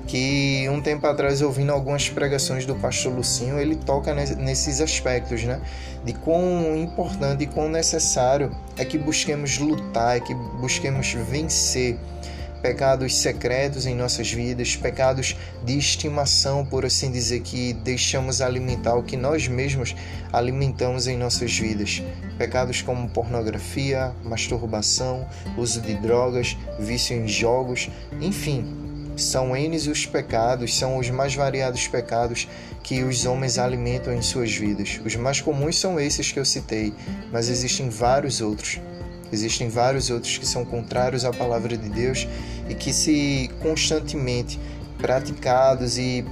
[0.07, 5.61] que um tempo atrás, ouvindo algumas pregações do pastor Lucinho, ele toca nesses aspectos, né?
[6.03, 11.99] De quão importante e quão necessário é que busquemos lutar, é que busquemos vencer
[12.61, 19.03] pecados secretos em nossas vidas, pecados de estimação, por assim dizer, que deixamos alimentar o
[19.03, 19.95] que nós mesmos
[20.31, 22.01] alimentamos em nossas vidas.
[22.37, 27.89] Pecados como pornografia, masturbação, uso de drogas, vício em jogos,
[28.21, 28.65] enfim,
[29.17, 32.47] são N os pecados, são os mais variados pecados
[32.83, 35.01] que os homens alimentam em suas vidas.
[35.03, 36.93] Os mais comuns são esses que eu citei,
[37.31, 38.79] mas existem vários outros.
[39.31, 42.27] Existem vários outros que são contrários à palavra de Deus
[42.69, 44.59] e que, se constantemente
[44.97, 46.25] praticados e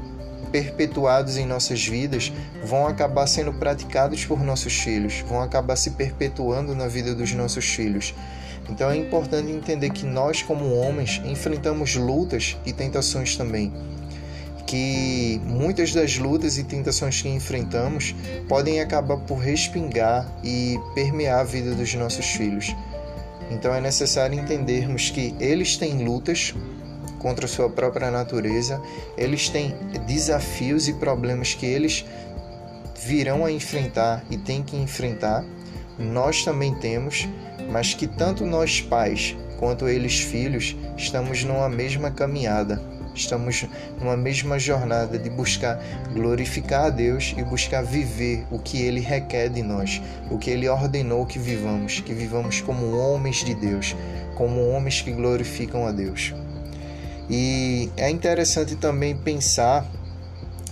[0.51, 2.31] perpetuados em nossas vidas,
[2.63, 7.65] vão acabar sendo praticados por nossos filhos, vão acabar se perpetuando na vida dos nossos
[7.65, 8.13] filhos.
[8.69, 13.71] Então é importante entender que nós, como homens, enfrentamos lutas e tentações também.
[14.65, 18.15] Que muitas das lutas e tentações que enfrentamos
[18.47, 22.73] podem acabar por respingar e permear a vida dos nossos filhos.
[23.49, 26.53] Então é necessário entendermos que eles têm lutas
[27.19, 28.81] contra a sua própria natureza,
[29.17, 29.73] eles têm
[30.05, 32.05] desafios e problemas que eles
[33.03, 35.43] virão a enfrentar e têm que enfrentar.
[35.97, 37.27] Nós também temos
[37.69, 42.81] mas que tanto nós pais quanto eles filhos estamos numa mesma caminhada.
[43.15, 43.65] Estamos
[43.99, 45.81] numa mesma jornada de buscar
[46.13, 50.67] glorificar a Deus e buscar viver o que Ele requer de nós, o que Ele
[50.67, 53.95] ordenou que vivamos, que vivamos como homens de Deus,
[54.35, 56.33] como homens que glorificam a Deus.
[57.29, 59.89] E é interessante também pensar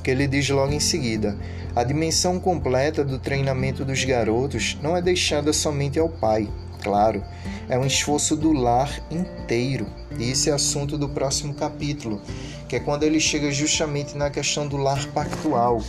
[0.04, 1.36] que ele diz logo em seguida:
[1.76, 6.48] a dimensão completa do treinamento dos garotos não é deixada somente ao pai,
[6.84, 7.24] claro,
[7.70, 9.88] é um esforço do lar inteiro.
[10.20, 12.22] E esse é assunto do próximo capítulo,
[12.68, 15.82] que é quando ele chega justamente na questão do lar pactual.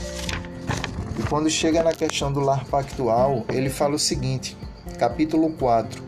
[1.18, 4.56] E quando chega na questão do lar pactual, ele fala o seguinte,
[4.98, 6.02] capítulo 4.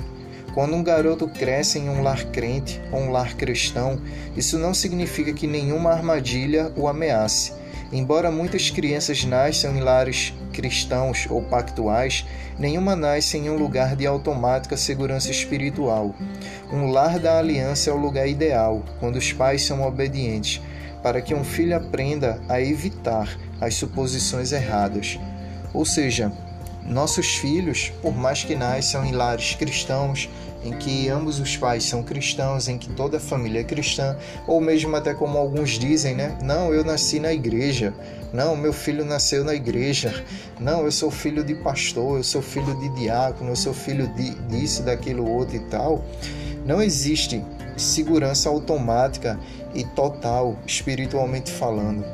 [0.55, 4.01] Quando um garoto cresce em um lar crente ou um lar cristão,
[4.35, 7.53] isso não significa que nenhuma armadilha o ameace
[7.93, 12.25] Embora muitas crianças nasçam em lares cristãos ou pactuais,
[12.59, 16.15] nenhuma nasce em um lugar de automática segurança espiritual.
[16.73, 20.63] Um lar da aliança é o lugar ideal, quando os pais são obedientes,
[21.03, 25.21] para que um filho aprenda a evitar as suposições erradas.
[25.75, 26.33] Ou seja,
[26.83, 30.31] nossos filhos, por mais que nasçam em lares cristãos,
[30.65, 34.17] em que ambos os pais são cristãos, em que toda a família é cristã,
[34.47, 36.37] ou mesmo até como alguns dizem, né?
[36.43, 37.95] Não, eu nasci na igreja.
[38.33, 40.25] Não, meu filho nasceu na igreja.
[40.61, 44.31] Não, eu sou filho de pastor, eu sou filho de diácono, eu sou filho de,
[44.49, 46.05] disso, daquilo outro e tal.
[46.65, 47.43] Não existe
[47.77, 49.39] segurança automática
[49.75, 52.05] e total, espiritualmente falando.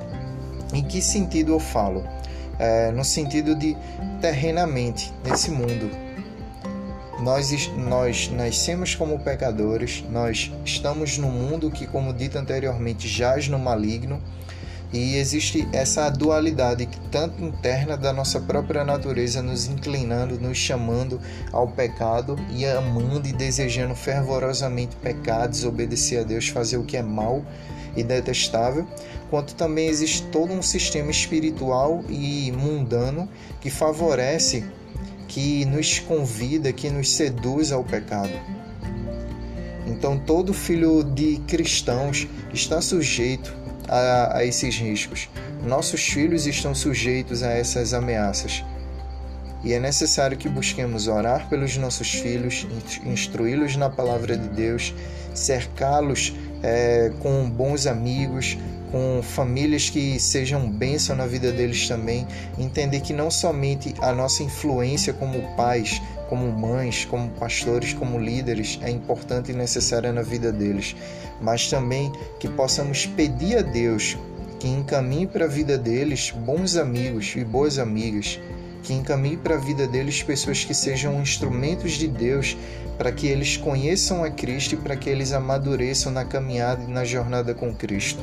[0.74, 2.04] Em que sentido eu falo?
[2.58, 3.76] É, no sentido de
[4.20, 6.11] terrenamente, nesse mundo
[7.22, 13.58] nós, nós nascemos como pecadores, nós estamos no mundo que, como dito anteriormente, jaz no
[13.58, 14.20] maligno,
[14.92, 21.18] e existe essa dualidade tanto interna da nossa própria natureza nos inclinando, nos chamando
[21.50, 27.02] ao pecado e amando e desejando fervorosamente pecar, desobedecer a Deus, fazer o que é
[27.02, 27.42] mal
[27.96, 28.86] e detestável,
[29.30, 33.28] quanto também existe todo um sistema espiritual e mundano
[33.62, 34.64] que favorece
[35.32, 38.32] que nos convida, que nos seduz ao pecado.
[39.86, 43.56] Então, todo filho de cristãos está sujeito
[43.88, 45.30] a, a esses riscos.
[45.64, 48.62] Nossos filhos estão sujeitos a essas ameaças.
[49.64, 52.66] E é necessário que busquemos orar pelos nossos filhos,
[53.06, 54.92] instruí-los na palavra de Deus,
[55.32, 58.58] cercá-los é, com bons amigos,
[58.92, 62.26] com famílias que sejam bênção na vida deles também,
[62.58, 68.78] entender que não somente a nossa influência como pais, como mães, como pastores, como líderes
[68.82, 70.94] é importante e necessária na vida deles,
[71.40, 74.16] mas também que possamos pedir a Deus
[74.60, 78.38] que encaminhe para a vida deles bons amigos e boas amigas,
[78.82, 82.56] que encaminhe para a vida deles pessoas que sejam instrumentos de Deus
[82.96, 87.04] para que eles conheçam a Cristo e para que eles amadureçam na caminhada e na
[87.04, 88.20] jornada com Cristo.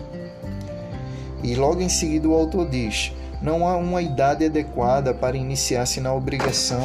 [1.43, 6.13] E logo em seguida o autor diz: não há uma idade adequada para iniciar-se na
[6.13, 6.82] obrigação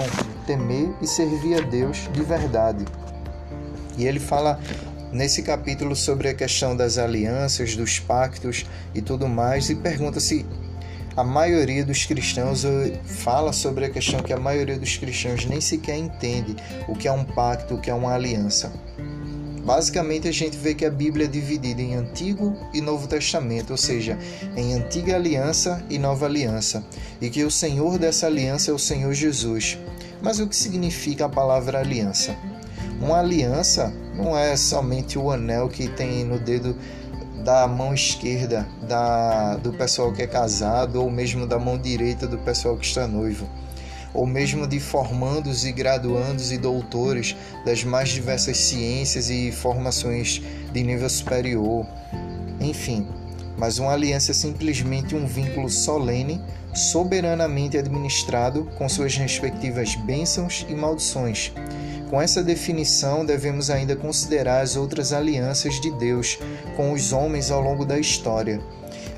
[0.47, 2.85] temer e servir a Deus de verdade.
[3.97, 4.61] E ele fala
[5.13, 10.45] nesse capítulo sobre a questão das alianças, dos pactos e tudo mais, e pergunta se
[11.17, 12.65] a maioria dos cristãos
[13.05, 16.57] fala sobre a questão que a maioria dos cristãos nem sequer entende
[16.89, 18.73] o que é um pacto, o que é uma aliança.
[19.65, 23.79] Basicamente, a gente vê que a Bíblia é dividida em Antigo e Novo Testamento, ou
[23.79, 24.19] seja,
[24.55, 26.85] em Antiga Aliança e Nova Aliança,
[27.19, 29.79] e que o Senhor dessa aliança é o Senhor Jesus.
[30.21, 32.37] Mas o que significa a palavra aliança?
[33.01, 36.77] Uma aliança não é somente o anel que tem no dedo
[37.43, 42.39] da mão esquerda da, do pessoal que é casado ou mesmo da mão direita do
[42.39, 43.49] pessoal que está noivo
[44.15, 50.41] ou mesmo de formandos e graduandos e doutores das mais diversas ciências e formações
[50.73, 51.85] de nível superior.
[52.61, 53.07] Enfim,
[53.59, 56.41] mas uma aliança é simplesmente um vínculo solene,
[56.73, 61.53] soberanamente administrado com suas respectivas bênçãos e maldições.
[62.11, 66.39] Com essa definição, devemos ainda considerar as outras alianças de Deus
[66.77, 68.61] com os homens ao longo da história.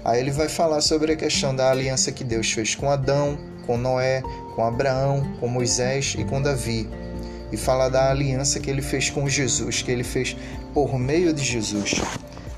[0.05, 3.77] Aí ele vai falar sobre a questão da aliança que Deus fez com Adão, com
[3.77, 4.23] Noé,
[4.55, 6.89] com Abraão, com Moisés e com Davi.
[7.53, 10.37] E fala da aliança que ele fez com Jesus, que ele fez
[10.75, 12.01] por meio de Jesus.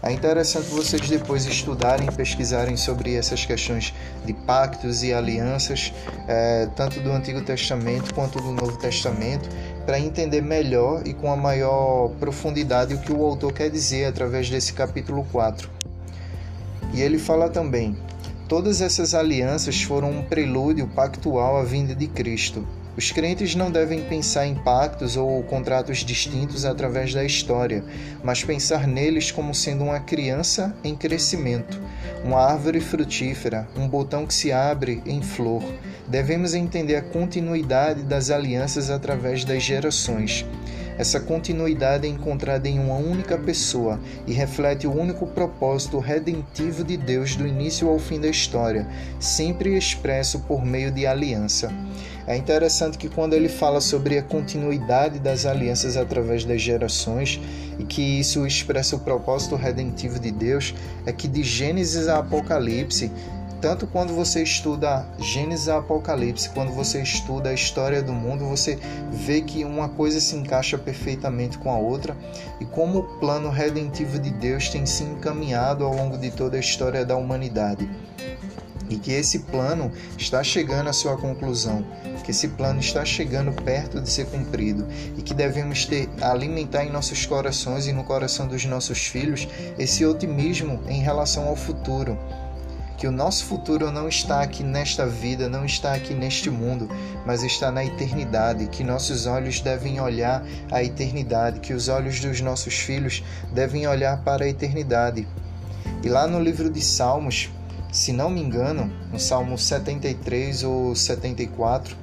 [0.00, 3.92] É interessante vocês depois estudarem, pesquisarem sobre essas questões
[4.24, 5.92] de pactos e alianças,
[6.28, 9.48] é, tanto do Antigo Testamento quanto do Novo Testamento,
[9.84, 14.48] para entender melhor e com a maior profundidade o que o autor quer dizer através
[14.48, 15.68] desse capítulo 4.
[16.94, 17.96] E ele fala também:
[18.48, 22.66] Todas essas alianças foram um prelúdio pactual à vinda de Cristo.
[22.96, 27.84] Os crentes não devem pensar em pactos ou contratos distintos através da história,
[28.24, 31.78] mas pensar neles como sendo uma criança em crescimento,
[32.24, 35.62] uma árvore frutífera, um botão que se abre em flor.
[36.08, 40.46] Devemos entender a continuidade das alianças através das gerações.
[40.98, 46.96] Essa continuidade é encontrada em uma única pessoa e reflete o único propósito redentivo de
[46.96, 48.84] Deus do início ao fim da história,
[49.20, 51.72] sempre expresso por meio de aliança.
[52.26, 57.40] É interessante que quando ele fala sobre a continuidade das alianças através das gerações
[57.78, 60.74] e que isso expressa o propósito redentivo de Deus,
[61.06, 63.10] é que de Gênesis a Apocalipse
[63.60, 68.78] tanto quando você estuda Gênesis a Apocalipse, quando você estuda a história do mundo, você
[69.10, 72.16] vê que uma coisa se encaixa perfeitamente com a outra
[72.60, 76.60] e como o plano redentivo de Deus tem se encaminhado ao longo de toda a
[76.60, 77.88] história da humanidade.
[78.90, 81.84] E que esse plano está chegando à sua conclusão,
[82.28, 84.86] que esse plano está chegando perto de ser cumprido
[85.16, 89.48] e que devemos ter alimentar em nossos corações e no coração dos nossos filhos
[89.78, 92.18] esse otimismo em relação ao futuro
[92.98, 96.90] que o nosso futuro não está aqui nesta vida, não está aqui neste mundo,
[97.24, 102.40] mas está na eternidade, que nossos olhos devem olhar a eternidade, que os olhos dos
[102.40, 103.22] nossos filhos
[103.54, 105.28] devem olhar para a eternidade.
[106.02, 107.50] E lá no livro de Salmos,
[107.92, 111.96] se não me engano, no Salmo 73 ou 74,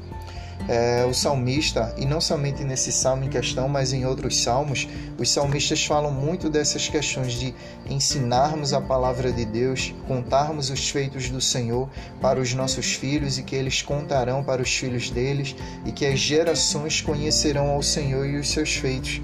[0.68, 4.88] é, o salmista, e não somente nesse salmo em questão, mas em outros salmos,
[5.18, 7.54] os salmistas falam muito dessas questões de
[7.90, 11.90] ensinarmos a palavra de Deus, contarmos os feitos do Senhor
[12.22, 15.56] para os nossos filhos e que eles contarão para os filhos deles
[15.86, 19.22] e que as gerações conhecerão ao Senhor e os seus feitos.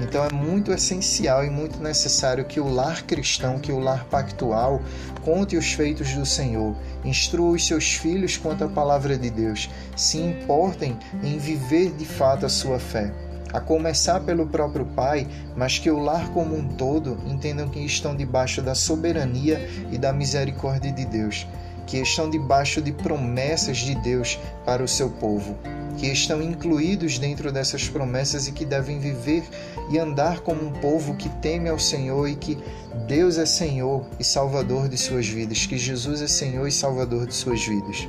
[0.00, 4.82] Então é muito essencial e muito necessário que o lar cristão, que o lar pactual,
[5.24, 6.76] conte os feitos do Senhor,
[7.08, 12.44] instrua os seus filhos quanto à palavra de Deus, se importem em viver de fato
[12.44, 13.12] a sua fé.
[13.52, 15.26] A começar pelo próprio pai,
[15.56, 20.12] mas que o lar como um todo entendam que estão debaixo da soberania e da
[20.12, 21.46] misericórdia de Deus,
[21.86, 25.56] que estão debaixo de promessas de Deus para o seu povo
[25.96, 29.42] que estão incluídos dentro dessas promessas e que devem viver
[29.90, 32.58] e andar como um povo que teme ao Senhor e que
[33.06, 37.34] Deus é Senhor e Salvador de suas vidas, que Jesus é Senhor e Salvador de
[37.34, 38.08] suas vidas.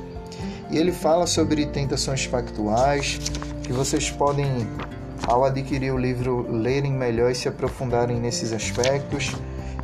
[0.70, 3.18] E ele fala sobre tentações pactuais,
[3.62, 4.46] que vocês podem,
[5.26, 9.34] ao adquirir o livro, lerem melhor e se aprofundarem nesses aspectos.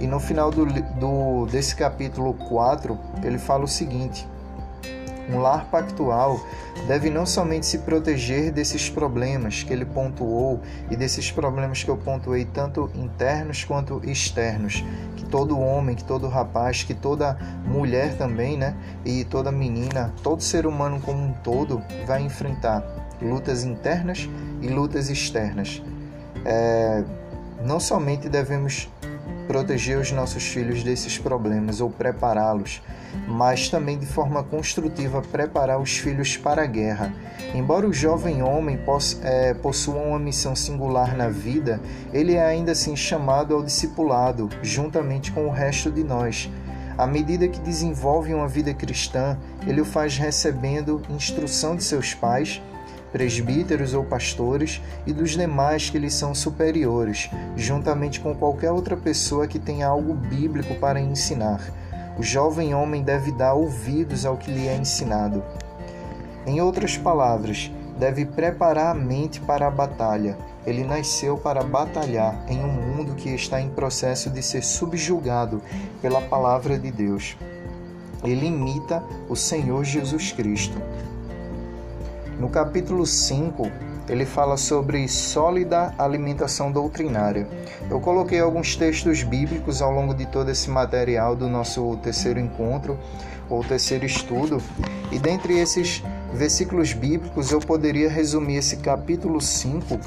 [0.01, 4.26] E no final do, do, desse capítulo 4, ele fala o seguinte
[5.28, 6.40] um lar pactual
[6.86, 11.97] deve não somente se proteger desses problemas que ele pontuou e desses problemas que eu
[11.97, 14.84] pontuei, tanto internos quanto externos,
[15.16, 18.74] que todo homem, que todo rapaz, que toda mulher também, né?
[19.05, 22.82] E toda menina, todo ser humano como um todo vai enfrentar
[23.22, 24.28] lutas internas
[24.61, 25.82] e lutas externas.
[26.45, 27.03] É,
[27.64, 28.90] não somente devemos
[29.47, 32.82] proteger os nossos filhos desses problemas ou prepará-los,
[33.28, 37.12] mas também de forma construtiva preparar os filhos para a guerra.
[37.55, 41.80] Embora o jovem homem possa, é, possua uma missão singular na vida,
[42.12, 46.51] ele é ainda assim chamado ao discipulado, juntamente com o resto de nós.
[46.97, 49.36] À medida que desenvolve uma vida cristã,
[49.66, 52.62] ele o faz recebendo instrução de seus pais
[53.14, 59.46] presbíteros ou pastores e dos demais que lhes são superiores, juntamente com qualquer outra pessoa
[59.46, 61.60] que tenha algo bíblico para ensinar.
[62.18, 65.44] O jovem homem deve dar ouvidos ao que lhe é ensinado.
[66.44, 70.36] Em outras palavras, deve preparar a mente para a batalha.
[70.66, 75.62] Ele nasceu para batalhar em um mundo que está em processo de ser subjugado
[76.02, 77.36] pela palavra de Deus.
[78.24, 80.82] Ele imita o Senhor Jesus Cristo.
[82.39, 83.70] No capítulo 5,
[84.09, 87.49] ele fala sobre sólida alimentação doutrinária.
[87.89, 92.99] Eu coloquei alguns textos bíblicos ao longo de todo esse material do nosso terceiro encontro
[93.49, 94.61] ou terceiro estudo,
[95.12, 100.01] e dentre esses versículos bíblicos eu poderia resumir esse capítulo 5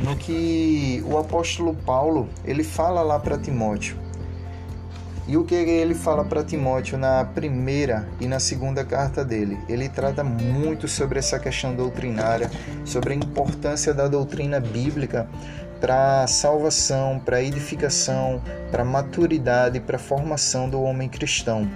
[0.00, 3.96] no que o apóstolo Paulo, ele fala lá para Timóteo.
[5.30, 9.60] E o que ele fala para Timóteo na primeira e na segunda carta dele?
[9.68, 12.50] Ele trata muito sobre essa questão doutrinária,
[12.84, 15.28] sobre a importância da doutrina bíblica
[15.80, 21.70] para salvação, para edificação, para maturidade, para formação do homem cristão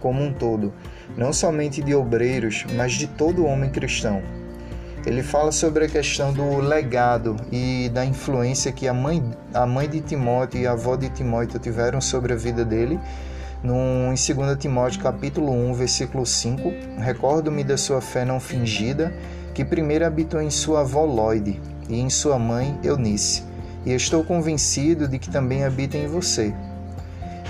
[0.00, 0.72] como um todo,
[1.16, 4.22] não somente de obreiros, mas de todo homem cristão.
[5.06, 9.22] Ele fala sobre a questão do legado e da influência que a mãe,
[9.54, 13.00] a mãe de Timóteo e a avó de Timóteo tiveram sobre a vida dele,
[13.62, 19.12] No, em 2 Timóteo capítulo 1, versículo 5, recordo-me da sua fé não fingida,
[19.54, 23.42] que primeiro habitou em sua avó Lloyd e em sua mãe Eunice,
[23.84, 26.54] e estou convencido de que também habita em você.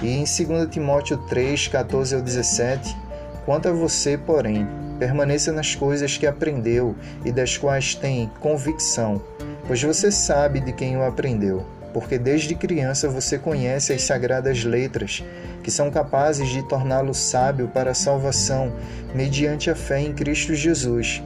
[0.02, 2.96] E em 2 Timóteo 3, 14 ao 17,
[3.44, 4.66] quanto a você, porém,
[5.00, 6.94] permaneça nas coisas que aprendeu
[7.24, 9.20] e das quais tem convicção,
[9.66, 15.24] pois você sabe de quem o aprendeu porque desde criança você conhece as sagradas letras,
[15.62, 18.72] que são capazes de torná-lo sábio para a salvação
[19.14, 21.22] mediante a fé em Cristo Jesus.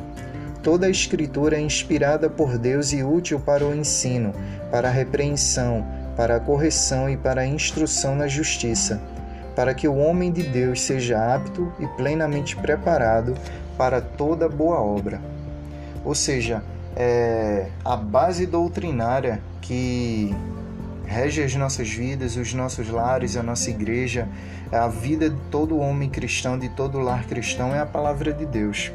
[0.62, 4.32] Toda a Escritura é inspirada por Deus e útil para o ensino,
[4.70, 9.00] para a repreensão, para a correção e para a instrução na justiça,
[9.54, 13.34] para que o homem de Deus seja apto e plenamente preparado
[13.76, 15.20] para toda boa obra.
[16.04, 16.62] Ou seja,
[16.96, 20.34] é, a base doutrinária que
[21.06, 24.28] rege as nossas vidas, os nossos lares, a nossa igreja,
[24.72, 28.90] a vida de todo homem cristão, de todo lar cristão é a palavra de Deus.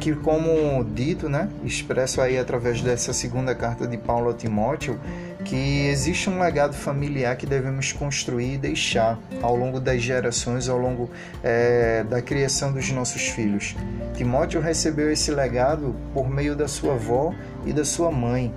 [0.00, 5.00] Que, como dito, né, expresso aí através dessa segunda carta de Paulo a Timóteo,
[5.44, 10.76] que existe um legado familiar que devemos construir e deixar ao longo das gerações, ao
[10.76, 11.08] longo
[11.42, 13.74] é, da criação dos nossos filhos.
[14.16, 17.32] Timóteo recebeu esse legado por meio da sua avó
[17.64, 18.52] e da sua mãe,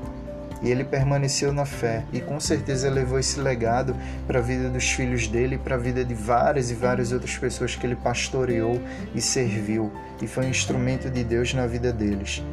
[0.61, 3.95] e ele permaneceu na fé e com certeza levou esse legado
[4.27, 7.37] para a vida dos filhos dele e para a vida de várias e várias outras
[7.37, 8.81] pessoas que ele pastoreou
[9.13, 9.91] e serviu
[10.21, 12.43] e foi um instrumento de Deus na vida deles.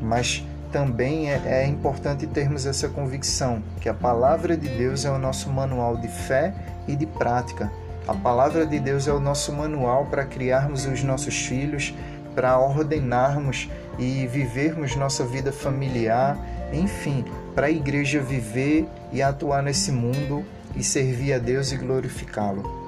[0.00, 5.18] Mas também é, é importante termos essa convicção que a palavra de Deus é o
[5.18, 6.54] nosso manual de fé
[6.86, 7.70] e de prática.
[8.06, 11.94] A palavra de Deus é o nosso manual para criarmos os nossos filhos,
[12.34, 13.68] para ordenarmos
[13.98, 16.38] e vivermos nossa vida familiar,
[16.72, 17.24] enfim,
[17.54, 20.44] para a igreja viver e atuar nesse mundo
[20.76, 22.80] e servir a Deus e glorificá-lo.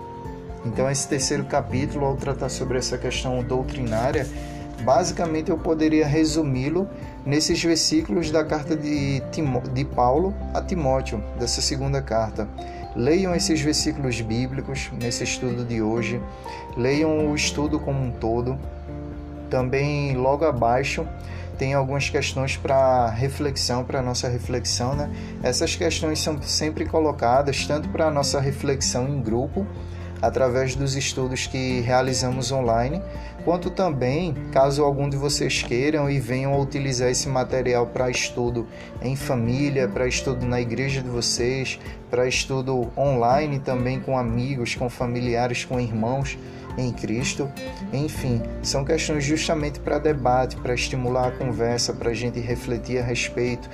[0.64, 4.26] Então, esse terceiro capítulo, ao tratar sobre essa questão doutrinária,
[4.84, 6.88] basicamente eu poderia resumi-lo
[7.26, 12.48] nesses versículos da carta de, Timó de Paulo a Timóteo, dessa segunda carta.
[12.94, 16.20] Leiam esses versículos bíblicos nesse estudo de hoje,
[16.76, 18.58] leiam o estudo como um todo.
[19.52, 21.06] Também, logo abaixo,
[21.58, 25.10] tem algumas questões para reflexão, para nossa reflexão, né?
[25.42, 29.66] Essas questões são sempre colocadas tanto para nossa reflexão em grupo,
[30.22, 33.02] através dos estudos que realizamos online,
[33.44, 38.66] quanto também, caso algum de vocês queiram e venham a utilizar esse material para estudo
[39.02, 41.78] em família, para estudo na igreja de vocês,
[42.10, 46.38] para estudo online também com amigos, com familiares, com irmãos
[46.76, 47.50] em Cristo.
[47.92, 53.02] Enfim, são questões justamente para debate, para estimular a conversa, para a gente refletir a
[53.02, 53.68] respeito,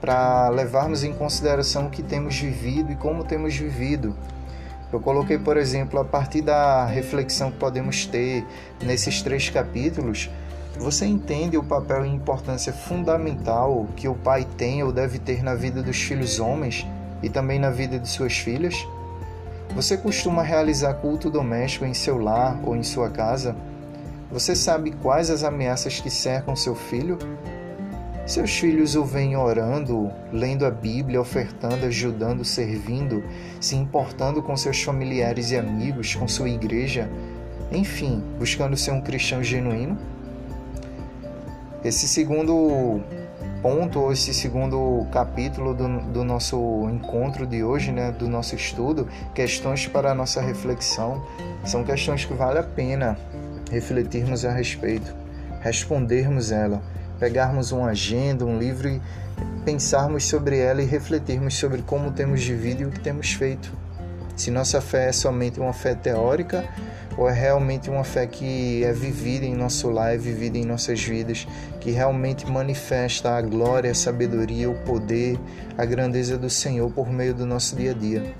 [0.00, 4.16] para levarmos em consideração o que temos vivido e como temos vivido.
[4.92, 8.46] Eu coloquei, por exemplo, a partir da reflexão que podemos ter
[8.80, 10.30] nesses três capítulos,
[10.78, 15.54] você entende o papel e importância fundamental que o pai tem ou deve ter na
[15.54, 16.86] vida dos filhos homens
[17.22, 18.86] e também na vida de suas filhas?
[19.74, 23.56] Você costuma realizar culto doméstico em seu lar ou em sua casa?
[24.30, 27.18] Você sabe quais as ameaças que cercam seu filho?
[28.24, 33.24] Seus filhos o veem orando, lendo a Bíblia, ofertando, ajudando, servindo,
[33.60, 37.10] se importando com seus familiares e amigos, com sua igreja,
[37.72, 39.98] enfim, buscando ser um cristão genuíno?
[41.84, 43.02] Esse segundo
[43.64, 49.08] ponto, ou esse segundo capítulo do, do nosso encontro de hoje, né, do nosso estudo,
[49.34, 51.24] questões para a nossa reflexão,
[51.64, 53.16] são questões que vale a pena
[53.70, 55.14] refletirmos a respeito,
[55.62, 56.82] respondermos ela,
[57.18, 59.00] pegarmos uma agenda, um livro e
[59.64, 63.72] pensarmos sobre ela e refletirmos sobre como temos vivido e o que temos feito.
[64.36, 66.68] Se nossa fé é somente uma fé teórica
[67.16, 71.02] ou é realmente uma fé que é vivida em nosso lar, é vivida em nossas
[71.02, 71.46] vidas,
[71.80, 75.38] que realmente manifesta a glória, a sabedoria, o poder,
[75.76, 78.34] a grandeza do Senhor por meio do nosso dia a dia.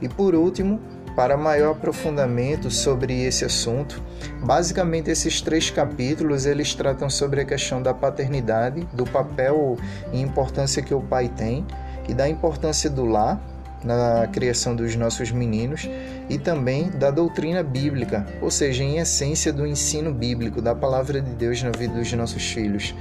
[0.00, 0.80] E por último,
[1.14, 4.02] para maior aprofundamento sobre esse assunto,
[4.44, 9.78] basicamente esses três capítulos eles tratam sobre a questão da paternidade, do papel
[10.12, 11.64] e importância que o pai tem
[12.06, 13.40] e da importância do lar
[13.84, 15.88] na criação dos nossos meninos
[16.28, 21.30] e também da doutrina bíblica, ou seja, em essência do ensino bíblico, da palavra de
[21.30, 22.94] Deus na vida dos nossos filhos.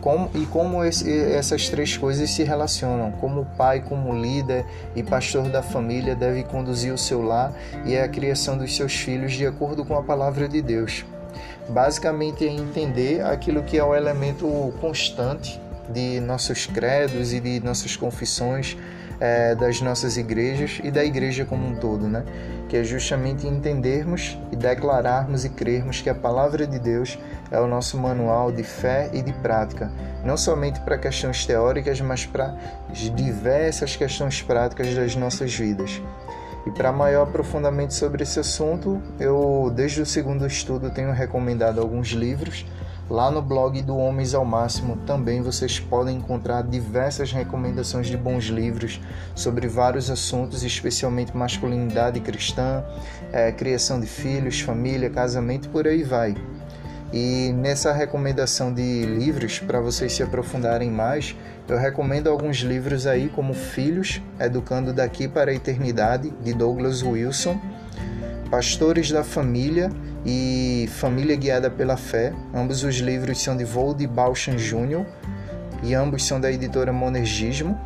[0.00, 4.64] Como, e como esse, essas três coisas se relacionam, como o pai, como líder
[4.94, 7.52] e pastor da família deve conduzir o seu lar
[7.84, 11.04] e a criação dos seus filhos de acordo com a palavra de Deus.
[11.68, 17.96] Basicamente é entender aquilo que é o elemento constante de nossos credos e de nossas
[17.96, 18.76] confissões,
[19.20, 22.24] é, das nossas igrejas e da igreja como um todo, né?
[22.68, 27.18] Que é justamente entendermos e declararmos e crermos que a palavra de Deus
[27.50, 29.90] é o nosso manual de fé e de prática,
[30.24, 32.54] não somente para questões teóricas, mas para
[33.14, 36.02] diversas questões práticas das nossas vidas.
[36.66, 42.08] E para maior aprofundamento sobre esse assunto, eu desde o segundo estudo tenho recomendado alguns
[42.08, 42.66] livros
[43.10, 48.44] Lá no blog do Homens ao Máximo também vocês podem encontrar diversas recomendações de bons
[48.44, 49.00] livros
[49.34, 52.84] sobre vários assuntos, especialmente masculinidade cristã,
[53.32, 56.36] é, criação de filhos, família, casamento por aí vai.
[57.10, 61.34] E nessa recomendação de livros, para vocês se aprofundarem mais,
[61.66, 67.58] eu recomendo alguns livros aí, como Filhos, Educando daqui para a Eternidade, de Douglas Wilson,
[68.50, 69.90] Pastores da Família
[70.24, 72.32] e Família Guiada pela Fé.
[72.54, 75.04] Ambos os livros são de Vold Balchan Jr.
[75.82, 77.78] e ambos são da editora Monergismo.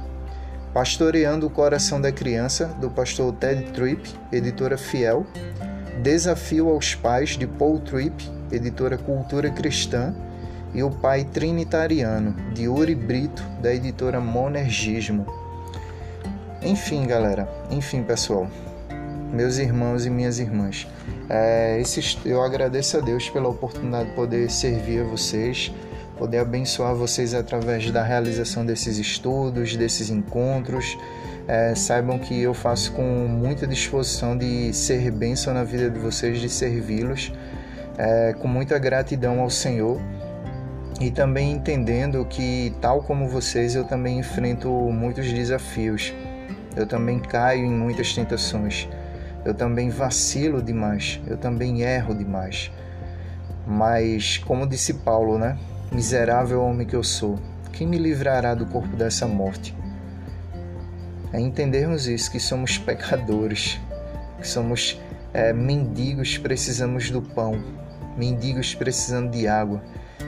[0.73, 5.27] Pastoreando o Coração da Criança, do pastor Ted Tripp, editora Fiel.
[6.03, 10.15] Desafio aos Pais, de Paul Tripp, editora Cultura Cristã.
[10.75, 15.27] E O Pai Trinitariano, de Uri Brito, da editora Monergismo.
[16.63, 17.47] Enfim, galera.
[17.71, 18.49] Enfim, pessoal
[19.33, 20.87] meus irmãos e minhas irmãs.
[21.29, 25.73] É, esse, eu agradeço a Deus pela oportunidade de poder servir a vocês,
[26.19, 30.99] poder abençoar vocês através da realização desses estudos, desses encontros.
[31.49, 36.39] É, saibam que eu faço com muita disposição de ser bênção na vida de vocês,
[36.39, 37.33] de servi-los,
[37.99, 40.01] é, com muita gratidão ao Senhor
[41.01, 46.15] e também entendendo que, tal como vocês, eu também enfrento muitos desafios,
[46.77, 48.89] eu também caio em muitas tentações.
[49.45, 52.71] Eu também vacilo demais, eu também erro demais.
[53.67, 55.59] Mas, como disse Paulo, né?
[55.91, 57.39] Miserável homem que eu sou,
[57.73, 59.75] quem me livrará do corpo dessa morte?
[61.33, 63.81] É entendermos isso, que somos pecadores,
[64.39, 65.01] que somos
[65.33, 67.63] é, mendigos, precisamos do pão,
[68.17, 69.83] mendigos precisando de água,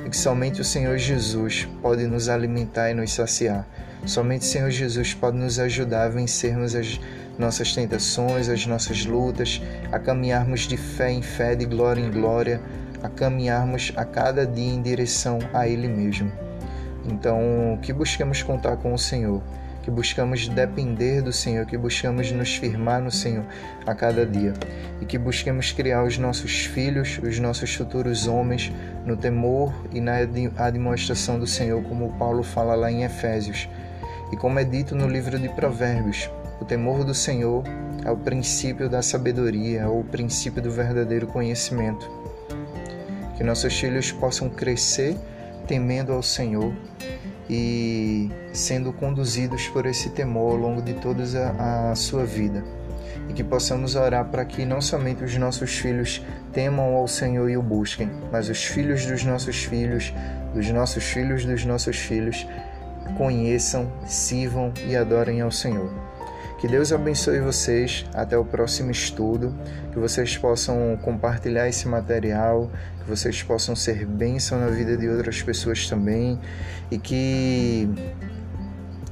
[0.04, 3.66] e que somente o Senhor Jesus pode nos alimentar e nos saciar.
[4.06, 7.00] Somente o Senhor Jesus pode nos ajudar a vencermos as
[7.38, 9.60] nossas tentações, as nossas lutas,
[9.90, 12.60] a caminharmos de fé em fé, de glória em glória,
[13.02, 16.32] a caminharmos a cada dia em direção a Ele mesmo.
[17.04, 19.42] Então, que busquemos contar com o Senhor,
[19.82, 23.44] que buscamos depender do Senhor, que buscamos nos firmar no Senhor
[23.86, 24.54] a cada dia
[25.02, 28.72] e que busquemos criar os nossos filhos, os nossos futuros homens,
[29.04, 30.14] no temor e na
[30.56, 33.68] admoestação do Senhor, como Paulo fala lá em Efésios.
[34.32, 36.30] E como é dito no livro de Provérbios,
[36.60, 37.64] o temor do Senhor
[38.04, 42.10] é o princípio da sabedoria, é o princípio do verdadeiro conhecimento.
[43.36, 45.16] Que nossos filhos possam crescer
[45.66, 46.72] temendo ao Senhor
[47.48, 51.24] e sendo conduzidos por esse temor ao longo de toda
[51.58, 52.62] a, a sua vida.
[53.28, 57.56] E que possamos orar para que não somente os nossos filhos temam ao Senhor e
[57.56, 60.12] o busquem, mas os filhos dos nossos filhos,
[60.54, 62.46] dos nossos filhos dos nossos filhos,
[63.16, 65.90] conheçam, sirvam e adorem ao Senhor.
[66.64, 68.06] Que Deus abençoe vocês.
[68.14, 69.54] Até o próximo estudo.
[69.92, 72.70] Que vocês possam compartilhar esse material.
[73.00, 76.40] Que vocês possam ser bênção na vida de outras pessoas também.
[76.90, 77.86] E que,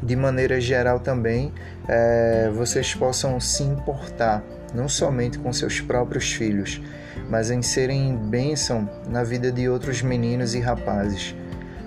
[0.02, 1.52] de maneira geral também,
[1.86, 4.42] é, vocês possam se importar
[4.74, 6.80] não somente com seus próprios filhos,
[7.28, 11.36] mas em serem bênção na vida de outros meninos e rapazes,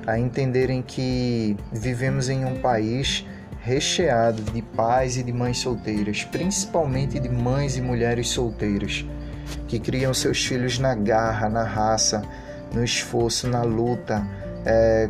[0.05, 3.25] a entenderem que vivemos em um país
[3.65, 9.03] recheado de pais e de mães solteiras, principalmente de mães e mulheres solteiras,
[9.67, 12.21] que criam seus filhos na garra, na raça,
[12.71, 14.23] no esforço, na luta,
[14.63, 15.09] é,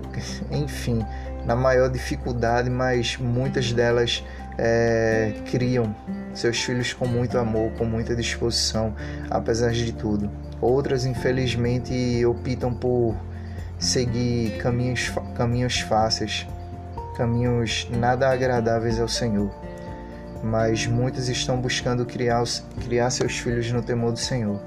[0.49, 1.05] enfim,
[1.45, 4.23] na maior dificuldade, mas muitas delas
[4.57, 5.93] é, criam
[6.33, 8.95] seus filhos com muito amor, com muita disposição,
[9.29, 10.31] apesar de tudo.
[10.61, 13.17] Outras, infelizmente, optam por
[13.77, 16.47] seguir caminhos, caminhos fáceis,
[17.15, 19.49] caminhos nada agradáveis ao Senhor,
[20.43, 22.43] mas muitos estão buscando criar,
[22.83, 24.59] criar seus filhos no temor do Senhor.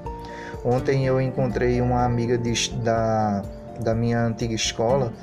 [0.63, 3.43] Ontem eu encontrei uma amiga de, da,
[3.79, 5.13] da minha antiga escola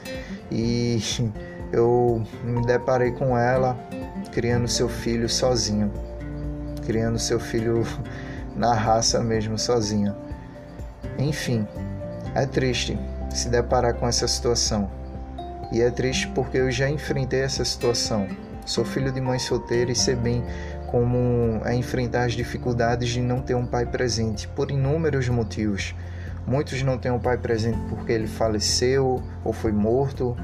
[0.51, 0.99] e
[1.72, 3.77] eu me deparei com ela
[4.33, 5.93] criando seu filho sozinho,
[6.87, 7.87] criando seu filho
[8.57, 10.16] na raça mesmo, sozinha.
[11.18, 11.66] Enfim,
[12.35, 12.99] é triste
[13.31, 14.96] se deparar com essa situação
[15.77, 18.29] e é triste porque eu já enfrentei essa situação.
[18.64, 20.45] Sou filho de mãe solteira e sei bem
[20.91, 25.95] como é enfrentar as dificuldades de não ter um pai presente, por inúmeros motivos.
[26.47, 30.37] Muitos não têm um pai presente porque ele faleceu ou foi morto,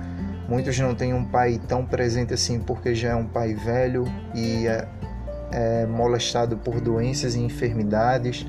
[0.49, 4.05] Muitos não têm um pai tão presente assim porque já é um pai velho
[4.35, 4.87] e é,
[5.51, 8.47] é molestado por doenças e enfermidades.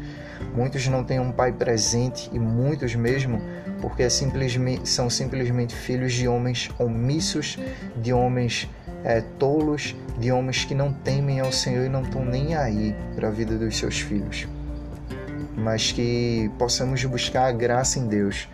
[0.56, 3.42] Muitos não têm um pai presente e muitos mesmo
[3.84, 7.60] porque é simplesmente, são simplesmente filhos de homens omissos,
[7.98, 8.70] de homens
[9.04, 13.28] é, tolos, de homens que não temem ao Senhor e não estão nem aí para
[13.28, 14.48] a vida dos seus filhos.
[15.58, 18.48] Mas que possamos buscar a graça em Deus.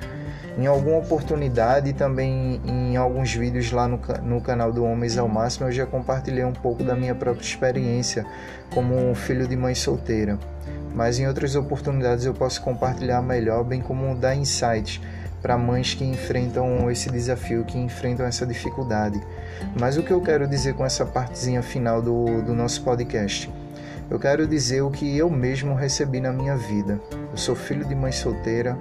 [0.57, 5.67] Em alguma oportunidade, também em alguns vídeos lá no, no canal do Homens ao Máximo,
[5.67, 8.25] eu já compartilhei um pouco da minha própria experiência
[8.73, 10.39] como filho de mãe solteira.
[11.00, 15.00] Mas em outras oportunidades eu posso compartilhar melhor, bem como dar insights
[15.41, 19.18] para mães que enfrentam esse desafio, que enfrentam essa dificuldade.
[19.80, 23.50] Mas o que eu quero dizer com essa partezinha final do, do nosso podcast?
[24.10, 27.00] Eu quero dizer o que eu mesmo recebi na minha vida.
[27.32, 28.78] Eu sou filho de mãe solteira,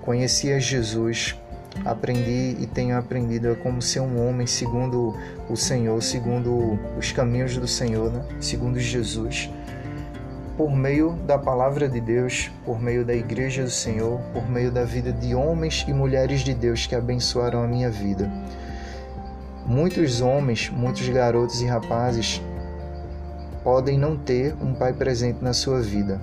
[0.00, 1.38] conheci a Jesus,
[1.84, 5.14] aprendi e tenho aprendido como ser um homem segundo
[5.50, 8.24] o Senhor, segundo os caminhos do Senhor, né?
[8.40, 9.50] segundo Jesus
[10.56, 14.84] por meio da palavra de Deus, por meio da igreja do Senhor, por meio da
[14.84, 18.30] vida de homens e mulheres de Deus que abençoaram a minha vida.
[19.66, 22.42] Muitos homens, muitos garotos e rapazes
[23.62, 26.20] podem não ter um pai presente na sua vida,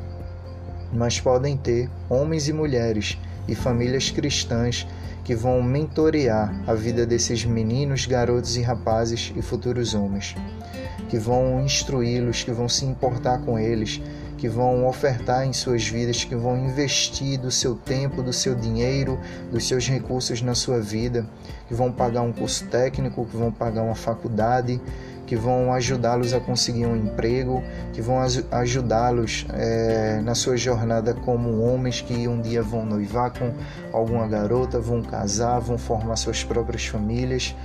[0.92, 3.18] mas podem ter homens e mulheres
[3.48, 4.86] e famílias cristãs
[5.30, 10.36] que vão mentorear a vida desses meninos, garotos e rapazes e futuros homens,
[11.08, 14.02] que vão instruí-los, que vão se importar com eles,
[14.40, 19.20] que vão ofertar em suas vidas, que vão investir do seu tempo, do seu dinheiro,
[19.52, 21.24] dos seus recursos na sua vida,
[21.68, 24.82] que vão pagar um curso técnico, que vão pagar uma faculdade,
[25.30, 27.64] que vão ajudá-los a conseguir um emprego,
[27.94, 28.18] que vão
[28.50, 33.54] ajudá-los é, na sua jornada como homens que um dia vão noivar com
[33.94, 37.56] alguma garota, vão casar, vão formar suas próprias famílias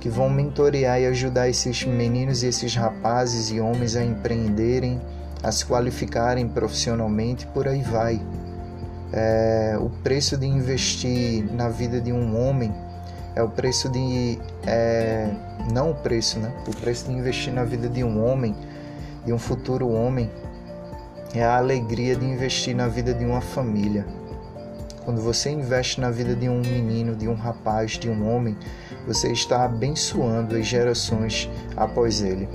[0.00, 5.00] que vão mentorear e ajudar esses meninos e esses rapazes e homens a empreenderem,
[5.40, 8.20] a se qualificarem profissionalmente, por aí vai.
[9.12, 12.74] É, o preço de investir na vida de um homem
[13.36, 14.36] é o preço de.
[14.66, 15.30] É,
[15.72, 16.52] não o preço, né?
[16.66, 18.54] O preço de investir na vida de um homem,
[19.24, 20.30] de um futuro homem,
[21.34, 24.06] é a alegria de investir na vida de uma família.
[25.04, 28.56] Quando você investe na vida de um menino, de um rapaz, de um homem,
[29.06, 32.48] você está abençoando as gerações após ele.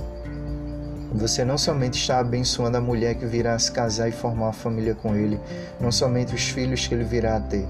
[1.12, 4.94] Você não somente está abençoando a mulher que virá se casar e formar uma família
[4.94, 5.38] com ele,
[5.80, 7.66] não somente os filhos que ele virá a ter,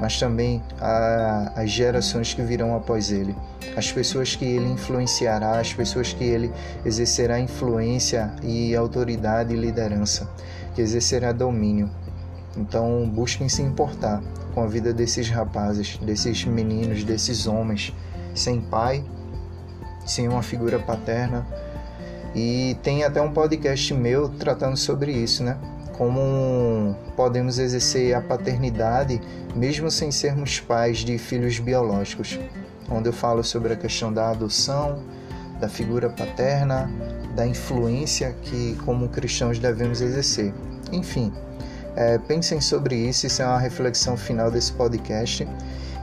[0.00, 3.36] mas também a, as gerações que virão após ele,
[3.76, 6.50] as pessoas que ele influenciará, as pessoas que ele
[6.84, 10.28] exercerá influência e autoridade e liderança,
[10.74, 11.90] que exercerá domínio.
[12.56, 14.22] Então, busquem se importar
[14.54, 17.94] com a vida desses rapazes, desses meninos, desses homens,
[18.34, 19.04] sem pai,
[20.04, 21.46] sem uma figura paterna
[22.34, 25.58] e tem até um podcast meu tratando sobre isso, né?
[26.00, 29.20] Como podemos exercer a paternidade
[29.54, 32.40] mesmo sem sermos pais de filhos biológicos,
[32.90, 35.02] onde eu falo sobre a questão da adoção,
[35.60, 36.90] da figura paterna,
[37.36, 40.54] da influência que, como cristãos, devemos exercer.
[40.90, 41.30] Enfim,
[41.94, 45.46] é, pensem sobre isso, isso é uma reflexão final desse podcast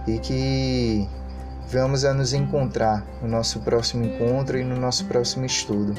[0.06, 1.10] e que
[1.70, 5.96] Vamos a nos encontrar no nosso próximo encontro e no nosso próximo estudo.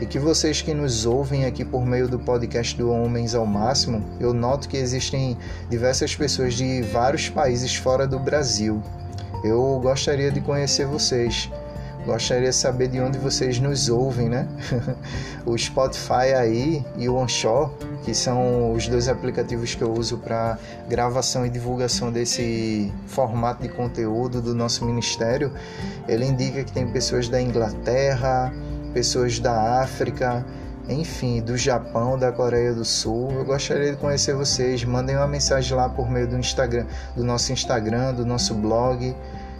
[0.00, 4.02] E que vocês que nos ouvem aqui por meio do podcast do Homens ao Máximo,
[4.18, 5.36] eu noto que existem
[5.68, 8.82] diversas pessoas de vários países fora do Brasil.
[9.44, 11.50] Eu gostaria de conhecer vocês.
[12.04, 14.48] Gostaria de saber de onde vocês nos ouvem, né?
[15.46, 17.70] o Spotify aí e o Onshore,
[18.04, 23.68] que são os dois aplicativos que eu uso para gravação e divulgação desse formato de
[23.68, 25.52] conteúdo do nosso ministério,
[26.08, 28.52] ele indica que tem pessoas da Inglaterra,
[28.92, 30.44] pessoas da África,
[30.88, 33.30] enfim, do Japão, da Coreia do Sul.
[33.32, 34.84] Eu gostaria de conhecer vocês.
[34.84, 39.14] Mandem uma mensagem lá por meio do Instagram, do nosso Instagram, do nosso blog.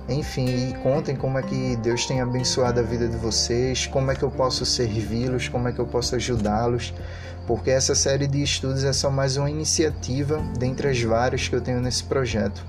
[0.09, 4.23] Enfim, contem como é que Deus tem abençoado a vida de vocês, como é que
[4.23, 6.93] eu posso servi-los, como é que eu posso ajudá-los,
[7.47, 11.61] porque essa série de estudos é só mais uma iniciativa dentre as várias que eu
[11.61, 12.65] tenho nesse projeto.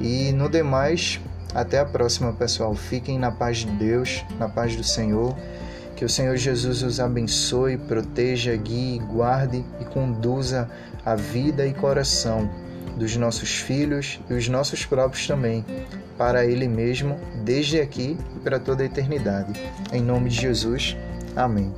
[0.00, 1.20] E no demais,
[1.54, 2.74] até a próxima, pessoal.
[2.74, 5.34] Fiquem na paz de Deus, na paz do Senhor.
[5.94, 10.68] Que o Senhor Jesus os abençoe, proteja, guie, guarde e conduza
[11.06, 12.50] a vida e coração
[12.96, 15.64] dos nossos filhos e os nossos próprios também,
[16.16, 19.52] para Ele mesmo, desde aqui e para toda a eternidade.
[19.92, 20.96] Em nome de Jesus.
[21.36, 21.72] Amém.